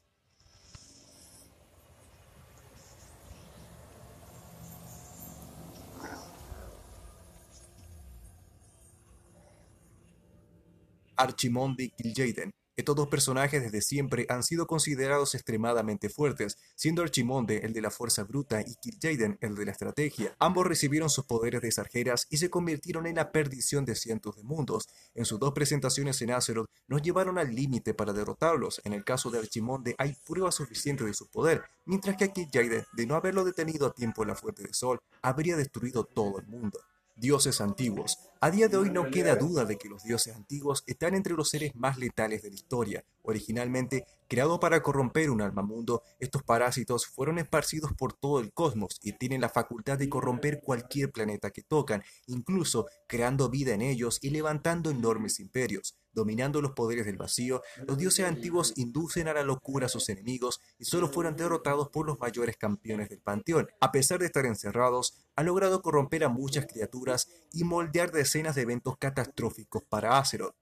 Archimonde 11.22 11.84
y 11.84 11.90
Kil'jaeden. 11.92 12.52
Estos 12.76 12.96
dos 12.96 13.10
personajes 13.10 13.62
desde 13.62 13.82
siempre 13.82 14.26
han 14.30 14.42
sido 14.42 14.66
considerados 14.66 15.36
extremadamente 15.36 16.10
fuertes, 16.10 16.58
siendo 16.76 17.04
Archimonde 17.04 17.58
el 17.64 17.74
de 17.74 17.82
la 17.82 17.92
fuerza 17.92 18.24
bruta 18.24 18.62
y 18.62 18.74
Kil'jaeden 18.82 19.38
el 19.42 19.54
de 19.54 19.66
la 19.66 19.72
estrategia. 19.72 20.34
Ambos 20.40 20.66
recibieron 20.66 21.10
sus 21.10 21.26
poderes 21.26 21.62
de 21.62 21.72
sarjeras 21.72 22.26
y 22.30 22.38
se 22.38 22.50
convirtieron 22.50 23.06
en 23.06 23.18
la 23.18 23.32
perdición 23.32 23.86
de 23.86 23.96
cientos 23.96 24.36
de 24.36 24.44
mundos. 24.44 24.88
En 25.14 25.26
sus 25.26 25.40
dos 25.40 25.54
presentaciones 25.54 26.20
en 26.24 26.32
Azeroth 26.32 26.70
nos 26.88 27.04
llevaron 27.04 27.38
al 27.38 27.54
límite 27.54 27.94
para 27.94 28.14
derrotarlos. 28.14 28.82
En 28.84 28.94
el 28.94 29.04
caso 29.04 29.30
de 29.30 29.40
Archimonde 29.40 29.94
hay 30.00 30.16
pruebas 30.26 30.56
suficientes 30.56 31.06
de 31.06 31.14
su 31.14 31.30
poder, 31.30 31.62
mientras 31.86 32.18
que 32.18 32.24
a 32.24 32.34
Kil'jaeden, 32.34 32.86
de 32.94 33.06
no 33.06 33.16
haberlo 33.16 33.44
detenido 33.44 33.86
a 33.86 33.94
tiempo 33.94 34.24
en 34.24 34.30
la 34.30 34.36
Fuente 34.36 34.64
de 34.64 34.74
Sol, 34.74 34.98
habría 35.22 35.56
destruido 35.56 36.04
todo 36.04 36.40
el 36.40 36.48
mundo 36.48 36.80
dioses 37.22 37.62
antiguos. 37.62 38.18
A 38.42 38.50
día 38.50 38.68
de 38.68 38.76
hoy 38.76 38.90
no 38.90 39.12
queda 39.12 39.36
duda 39.36 39.64
de 39.64 39.78
que 39.78 39.88
los 39.88 40.04
dioses 40.04 40.36
antiguos 40.36 40.84
están 40.88 41.14
entre 41.14 41.36
los 41.36 41.50
seres 41.50 41.76
más 41.76 42.00
letales 42.00 42.42
de 42.42 42.50
la 42.50 42.56
historia. 42.56 43.06
Originalmente 43.22 44.06
creado 44.28 44.60
para 44.60 44.82
corromper 44.82 45.30
un 45.30 45.42
alma 45.42 45.62
mundo, 45.62 46.02
estos 46.20 46.42
parásitos 46.42 47.06
fueron 47.06 47.38
esparcidos 47.38 47.94
por 47.94 48.14
todo 48.14 48.40
el 48.40 48.52
cosmos 48.52 49.00
y 49.04 49.14
tienen 49.14 49.42
la 49.42 49.50
facultad 49.50 50.00
de 50.00 50.10
corromper 50.10 50.62
cualquier 50.62 51.12
planeta 51.12 51.52
que 51.52 51.62
tocan, 51.62 52.04
incluso 52.26 52.88
creando 53.08 53.50
vida 53.50 53.76
en 53.76 53.84
ellos 53.84 54.18
y 54.22 54.32
levantando 54.32 54.90
enormes 54.90 55.40
imperios. 55.40 56.01
Dominando 56.14 56.62
los 56.62 56.72
poderes 56.72 57.06
del 57.06 57.18
vacío, 57.18 57.62
los 57.88 57.98
dioses 57.98 58.26
antiguos 58.26 58.74
inducen 58.76 59.28
a 59.28 59.34
la 59.34 59.44
locura 59.44 59.86
a 59.86 59.90
sus 59.90 60.10
enemigos 60.10 60.60
y 60.78 60.86
solo 60.86 61.08
fueron 61.08 61.36
derrotados 61.36 61.90
por 61.90 62.06
los 62.06 62.20
mayores 62.20 62.58
campeones 62.58 63.10
del 63.10 63.22
panteón. 63.22 63.70
A 63.80 63.92
pesar 63.92 64.20
de 64.20 64.26
estar 64.26 64.46
encerrados, 64.46 65.16
ha 65.36 65.44
logrado 65.44 65.82
corromper 65.82 66.24
a 66.24 66.30
muchas 66.30 66.66
criaturas 66.66 67.30
y 67.52 67.64
moldear 67.64 68.12
decenas 68.12 68.56
de 68.56 68.64
eventos 68.64 68.98
catastróficos 68.98 69.84
para 69.84 70.18
Azeroth. 70.18 70.56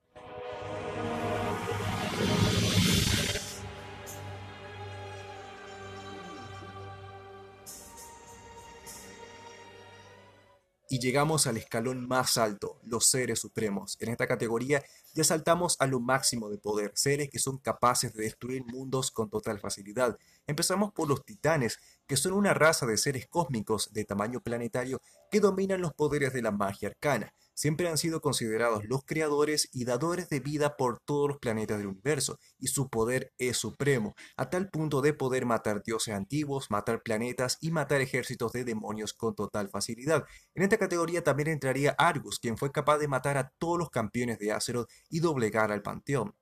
Y 10.90 11.00
llegamos 11.00 11.46
al 11.46 11.58
escalón 11.58 12.08
más 12.08 12.38
alto, 12.38 12.80
los 12.84 13.06
seres 13.06 13.40
supremos. 13.40 13.96
En 14.00 14.10
esta 14.10 14.28
categoría 14.28 14.84
ya 15.14 15.24
saltamos 15.24 15.78
a 15.80 15.86
lo 15.86 16.00
máximo 16.00 16.50
de 16.50 16.58
poder, 16.58 16.92
seres 16.96 17.30
que 17.30 17.38
son 17.38 17.60
capaces 17.60 18.12
de 18.14 18.24
destruir 18.24 18.66
mundos 18.66 19.12
con 19.12 19.30
total 19.30 19.60
facilidad. 19.60 20.18
Empezamos 20.48 20.92
por 20.92 21.08
los 21.08 21.24
titanes, 21.24 21.78
que 22.08 22.18
son 22.18 22.34
una 22.34 22.56
raza 22.56 22.88
de 22.88 22.98
seres 22.98 23.28
cósmicos 23.28 23.94
de 23.94 24.04
tamaño 24.04 24.42
planetario 24.42 25.00
que 25.30 25.40
dominan 25.40 25.82
los 25.82 25.94
poderes 25.94 26.34
de 26.34 26.42
la 26.42 26.52
magia 26.52 26.90
arcana 26.90 27.34
siempre 27.60 27.90
han 27.90 27.98
sido 27.98 28.22
considerados 28.22 28.86
los 28.86 29.04
creadores 29.04 29.68
y 29.74 29.84
dadores 29.84 30.30
de 30.30 30.40
vida 30.40 30.78
por 30.78 31.02
todos 31.02 31.28
los 31.28 31.40
planetas 31.40 31.78
del 31.78 31.88
universo, 31.88 32.40
y 32.58 32.68
su 32.68 32.90
poder 32.90 33.34
es 33.38 33.58
supremo, 33.58 34.16
a 34.38 34.50
tal 34.50 34.70
punto 34.70 35.02
de 35.02 35.14
poder 35.14 35.46
matar 35.46 35.84
dioses 35.84 36.14
antiguos, 36.14 36.72
matar 36.72 37.04
planetas 37.04 37.58
y 37.60 37.72
matar 37.72 38.00
ejércitos 38.00 38.54
de 38.54 38.64
demonios 38.64 39.14
con 39.14 39.36
total 39.36 39.68
facilidad. 39.68 40.24
En 40.56 40.64
esta 40.64 40.78
categoría 40.78 41.22
también 41.22 41.50
entraría 41.50 41.96
Argus, 41.98 42.40
quien 42.40 42.58
fue 42.58 42.72
capaz 42.72 42.98
de 42.98 43.10
matar 43.10 43.38
a 43.38 43.52
todos 43.58 43.78
los 43.78 43.90
campeones 43.90 44.40
de 44.40 44.54
Azeroth 44.54 44.90
y 45.10 45.20
doblegar 45.20 45.74
al 45.74 45.82
panteón. 45.82 46.34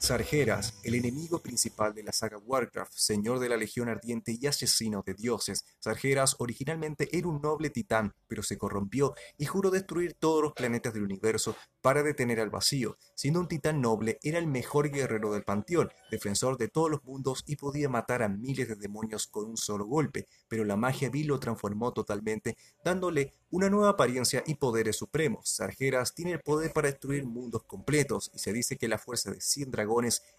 Sargeras, 0.00 0.80
el 0.82 0.94
enemigo 0.94 1.40
principal 1.40 1.92
de 1.94 2.02
la 2.02 2.12
saga 2.12 2.38
Warcraft, 2.38 2.90
señor 2.94 3.38
de 3.38 3.50
la 3.50 3.58
Legión 3.58 3.90
Ardiente 3.90 4.34
y 4.40 4.46
asesino 4.46 5.02
de 5.04 5.12
dioses. 5.12 5.66
Sargeras 5.78 6.36
originalmente 6.38 7.14
era 7.16 7.28
un 7.28 7.42
noble 7.42 7.68
titán, 7.68 8.14
pero 8.26 8.42
se 8.42 8.56
corrompió 8.56 9.14
y 9.36 9.44
juró 9.44 9.70
destruir 9.70 10.14
todos 10.14 10.42
los 10.42 10.54
planetas 10.54 10.94
del 10.94 11.02
universo 11.02 11.54
para 11.82 12.02
detener 12.02 12.40
al 12.40 12.48
vacío. 12.48 12.96
Siendo 13.14 13.40
un 13.40 13.48
titán 13.48 13.82
noble, 13.82 14.18
era 14.22 14.38
el 14.38 14.46
mejor 14.46 14.90
guerrero 14.90 15.34
del 15.34 15.44
panteón, 15.44 15.90
defensor 16.10 16.56
de 16.56 16.68
todos 16.68 16.90
los 16.90 17.04
mundos 17.04 17.44
y 17.46 17.56
podía 17.56 17.90
matar 17.90 18.22
a 18.22 18.28
miles 18.30 18.68
de 18.68 18.76
demonios 18.76 19.26
con 19.26 19.50
un 19.50 19.58
solo 19.58 19.84
golpe, 19.84 20.26
pero 20.48 20.64
la 20.64 20.76
magia 20.76 21.10
vil 21.10 21.26
lo 21.26 21.38
transformó 21.38 21.92
totalmente, 21.92 22.56
dándole 22.82 23.34
una 23.50 23.68
nueva 23.68 23.90
apariencia 23.90 24.42
y 24.46 24.54
poderes 24.54 24.96
supremos. 24.96 25.50
Sargeras 25.50 26.14
tiene 26.14 26.32
el 26.32 26.40
poder 26.40 26.72
para 26.72 26.88
destruir 26.88 27.26
mundos 27.26 27.64
completos 27.64 28.30
y 28.32 28.38
se 28.38 28.52
dice 28.52 28.78
que 28.78 28.88
la 28.88 28.96
fuerza 28.96 29.30
de 29.32 29.40
100 29.40 29.72
dragones 29.72 29.89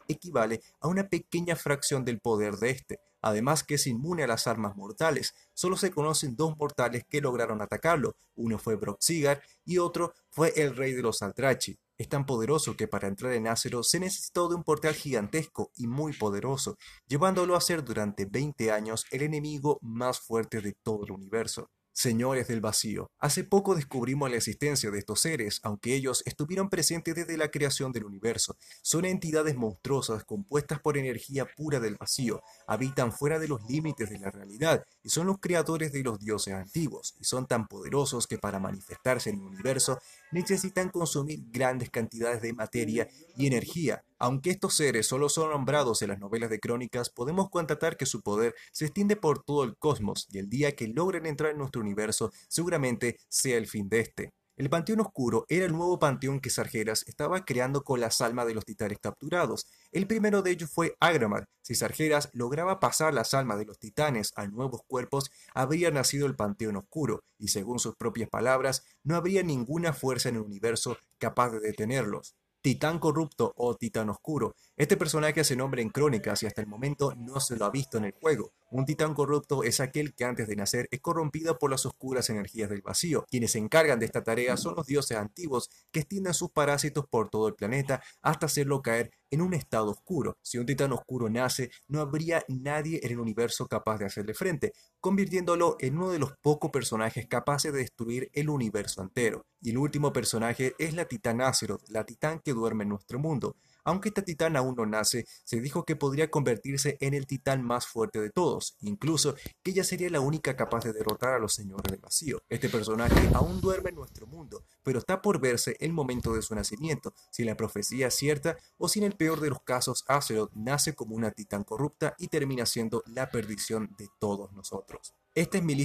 equivale 0.07 0.61
a 0.79 0.87
una 0.87 1.07
pequeña 1.09 1.55
fracción 1.55 2.05
del 2.05 2.19
poder 2.19 2.55
de 2.55 2.71
este. 2.71 2.99
Además 3.21 3.63
que 3.63 3.75
es 3.75 3.85
inmune 3.85 4.23
a 4.23 4.27
las 4.27 4.47
armas 4.47 4.75
mortales. 4.75 5.35
Solo 5.53 5.77
se 5.77 5.91
conocen 5.91 6.35
dos 6.35 6.57
mortales 6.57 7.03
que 7.07 7.21
lograron 7.21 7.61
atacarlo. 7.61 8.15
Uno 8.35 8.57
fue 8.57 8.75
Broxigar 8.75 9.41
y 9.63 9.77
otro 9.77 10.13
fue 10.29 10.53
el 10.55 10.75
rey 10.75 10.93
de 10.93 11.03
los 11.03 11.21
Altrachi. 11.21 11.77
Es 11.97 12.09
tan 12.09 12.25
poderoso 12.25 12.75
que 12.75 12.87
para 12.87 13.07
entrar 13.07 13.33
en 13.33 13.47
Acero 13.47 13.83
se 13.83 13.99
necesitó 13.99 14.49
de 14.49 14.55
un 14.55 14.63
portal 14.63 14.95
gigantesco 14.95 15.71
y 15.75 15.85
muy 15.85 16.13
poderoso, 16.13 16.77
llevándolo 17.05 17.55
a 17.55 17.61
ser 17.61 17.83
durante 17.83 18.25
20 18.25 18.71
años 18.71 19.05
el 19.11 19.21
enemigo 19.21 19.77
más 19.83 20.19
fuerte 20.19 20.61
de 20.61 20.73
todo 20.81 21.05
el 21.05 21.11
universo. 21.11 21.69
Señores 21.93 22.47
del 22.47 22.61
vacío, 22.61 23.11
hace 23.19 23.43
poco 23.43 23.75
descubrimos 23.75 24.29
la 24.29 24.37
existencia 24.37 24.89
de 24.91 24.99
estos 24.99 25.19
seres, 25.19 25.59
aunque 25.61 25.93
ellos 25.93 26.23
estuvieron 26.25 26.69
presentes 26.69 27.13
desde 27.15 27.35
la 27.35 27.51
creación 27.51 27.91
del 27.91 28.05
universo. 28.05 28.55
Son 28.81 29.03
entidades 29.03 29.57
monstruosas 29.57 30.23
compuestas 30.23 30.79
por 30.79 30.97
energía 30.97 31.45
pura 31.45 31.81
del 31.81 31.97
vacío, 31.97 32.43
habitan 32.65 33.11
fuera 33.11 33.39
de 33.39 33.49
los 33.49 33.61
límites 33.69 34.09
de 34.09 34.19
la 34.19 34.31
realidad 34.31 34.85
y 35.03 35.09
son 35.09 35.27
los 35.27 35.39
creadores 35.39 35.91
de 35.91 36.03
los 36.03 36.19
dioses 36.19 36.53
antiguos, 36.53 37.15
y 37.19 37.23
son 37.23 37.47
tan 37.47 37.67
poderosos 37.67 38.27
que 38.27 38.37
para 38.37 38.59
manifestarse 38.59 39.29
en 39.29 39.39
el 39.39 39.47
universo 39.47 39.99
necesitan 40.31 40.89
consumir 40.89 41.39
grandes 41.49 41.89
cantidades 41.89 42.41
de 42.41 42.53
materia 42.53 43.07
y 43.35 43.47
energía. 43.47 44.03
Aunque 44.17 44.51
estos 44.51 44.75
seres 44.75 45.07
solo 45.07 45.29
son 45.29 45.49
nombrados 45.49 46.01
en 46.01 46.09
las 46.09 46.19
novelas 46.19 46.49
de 46.49 46.59
crónicas, 46.59 47.09
podemos 47.09 47.49
constatar 47.49 47.97
que 47.97 48.05
su 48.05 48.21
poder 48.21 48.53
se 48.71 48.85
extiende 48.85 49.15
por 49.15 49.43
todo 49.43 49.63
el 49.63 49.75
cosmos 49.77 50.27
y 50.31 50.37
el 50.37 50.49
día 50.49 50.75
que 50.75 50.87
logren 50.87 51.25
entrar 51.25 51.51
en 51.51 51.57
nuestro 51.57 51.81
universo 51.81 52.31
seguramente 52.47 53.17
sea 53.29 53.57
el 53.57 53.67
fin 53.67 53.89
de 53.89 53.99
este. 54.01 54.40
El 54.57 54.69
Panteón 54.69 54.99
Oscuro 54.99 55.45
era 55.47 55.65
el 55.65 55.71
nuevo 55.71 55.97
panteón 55.97 56.41
que 56.41 56.49
Sargeras 56.49 57.03
estaba 57.07 57.45
creando 57.45 57.83
con 57.83 58.01
las 58.01 58.19
almas 58.19 58.45
de 58.45 58.53
los 58.53 58.65
titanes 58.65 58.99
capturados. 58.99 59.65
El 59.91 60.07
primero 60.07 60.41
de 60.41 60.51
ellos 60.51 60.69
fue 60.69 60.95
Agramar. 60.99 61.47
Si 61.61 61.73
Sargeras 61.73 62.29
lograba 62.33 62.79
pasar 62.79 63.13
las 63.13 63.33
almas 63.33 63.59
de 63.59 63.65
los 63.65 63.79
titanes 63.79 64.33
a 64.35 64.47
nuevos 64.47 64.81
cuerpos, 64.85 65.31
habría 65.53 65.89
nacido 65.89 66.27
el 66.27 66.35
Panteón 66.35 66.75
Oscuro, 66.75 67.23
y 67.37 67.47
según 67.47 67.79
sus 67.79 67.95
propias 67.95 68.29
palabras, 68.29 68.83
no 69.03 69.15
habría 69.15 69.41
ninguna 69.41 69.93
fuerza 69.93 70.29
en 70.29 70.35
el 70.35 70.41
universo 70.41 70.97
capaz 71.17 71.51
de 71.51 71.61
detenerlos. 71.61 72.35
Titán 72.61 72.99
Corrupto 72.99 73.53
o 73.57 73.75
Titán 73.75 74.09
Oscuro. 74.09 74.55
Este 74.81 74.97
personaje 74.97 75.41
hace 75.41 75.55
nombre 75.55 75.83
en 75.83 75.91
crónicas 75.91 76.41
y 76.41 76.47
hasta 76.47 76.59
el 76.59 76.65
momento 76.65 77.13
no 77.15 77.39
se 77.39 77.55
lo 77.55 77.65
ha 77.65 77.69
visto 77.69 77.99
en 77.99 78.05
el 78.05 78.13
juego. 78.13 78.51
Un 78.71 78.83
titán 78.83 79.13
corrupto 79.13 79.61
es 79.63 79.79
aquel 79.79 80.15
que 80.15 80.25
antes 80.25 80.47
de 80.47 80.55
nacer 80.55 80.87
es 80.89 81.01
corrompido 81.01 81.59
por 81.59 81.69
las 81.69 81.85
oscuras 81.85 82.31
energías 82.31 82.67
del 82.67 82.81
vacío. 82.81 83.27
Quienes 83.29 83.51
se 83.51 83.59
encargan 83.59 83.99
de 83.99 84.07
esta 84.07 84.23
tarea 84.23 84.57
son 84.57 84.73
los 84.75 84.87
dioses 84.87 85.17
antiguos 85.17 85.69
que 85.91 85.99
extienden 85.99 86.33
sus 86.33 86.49
parásitos 86.49 87.05
por 87.07 87.29
todo 87.29 87.47
el 87.47 87.53
planeta 87.53 88.01
hasta 88.23 88.47
hacerlo 88.47 88.81
caer 88.81 89.11
en 89.29 89.41
un 89.41 89.53
estado 89.53 89.91
oscuro. 89.91 90.39
Si 90.41 90.57
un 90.57 90.65
titán 90.65 90.93
oscuro 90.93 91.29
nace, 91.29 91.69
no 91.87 92.01
habría 92.01 92.43
nadie 92.47 93.01
en 93.03 93.11
el 93.11 93.19
universo 93.19 93.67
capaz 93.67 93.99
de 93.99 94.05
hacerle 94.05 94.33
frente, 94.33 94.73
convirtiéndolo 94.99 95.77
en 95.79 95.97
uno 95.97 96.09
de 96.09 96.17
los 96.17 96.33
pocos 96.41 96.71
personajes 96.71 97.27
capaces 97.27 97.71
de 97.71 97.79
destruir 97.79 98.31
el 98.33 98.49
universo 98.49 99.03
entero. 99.03 99.45
Y 99.61 99.69
el 99.69 99.77
último 99.77 100.11
personaje 100.11 100.73
es 100.79 100.95
la 100.95 101.05
titán 101.05 101.39
Azeroth, 101.39 101.87
la 101.89 102.03
titán 102.03 102.39
que 102.39 102.53
duerme 102.53 102.81
en 102.81 102.89
nuestro 102.89 103.19
mundo. 103.19 103.57
Aunque 103.83 104.09
esta 104.09 104.21
titán 104.21 104.55
aún 104.55 104.75
no 104.75 104.85
nace, 104.85 105.25
se 105.43 105.59
dijo 105.59 105.85
que 105.85 105.95
podría 105.95 106.29
convertirse 106.29 106.97
en 106.99 107.13
el 107.13 107.25
titán 107.25 107.63
más 107.63 107.87
fuerte 107.87 108.19
de 108.19 108.29
todos, 108.29 108.75
incluso 108.81 109.35
que 109.63 109.71
ella 109.71 109.83
sería 109.83 110.09
la 110.09 110.19
única 110.19 110.55
capaz 110.55 110.83
de 110.83 110.93
derrotar 110.93 111.33
a 111.33 111.39
los 111.39 111.53
señores 111.53 111.91
del 111.91 111.99
vacío. 111.99 112.41
Este 112.49 112.69
personaje 112.69 113.29
aún 113.33 113.61
duerme 113.61 113.89
en 113.89 113.95
nuestro 113.95 114.27
mundo, 114.27 114.63
pero 114.83 114.99
está 114.99 115.21
por 115.21 115.39
verse 115.39 115.75
el 115.79 115.93
momento 115.93 116.33
de 116.33 116.41
su 116.41 116.55
nacimiento, 116.55 117.13
si 117.31 117.43
la 117.43 117.55
profecía 117.55 118.07
es 118.07 118.15
cierta 118.15 118.57
o 118.77 118.87
si 118.87 118.99
en 118.99 119.05
el 119.05 119.15
peor 119.15 119.39
de 119.39 119.49
los 119.49 119.61
casos 119.61 120.03
Azeroth 120.07 120.51
nace 120.53 120.93
como 120.93 121.15
una 121.15 121.31
titán 121.31 121.63
corrupta 121.63 122.15
y 122.17 122.27
termina 122.27 122.65
siendo 122.65 123.03
la 123.07 123.29
perdición 123.29 123.95
de 123.97 124.07
todos 124.19 124.51
nosotros. 124.53 125.13
Esta 125.33 125.57
es 125.57 125.63
mi 125.63 125.75
lista 125.75 125.81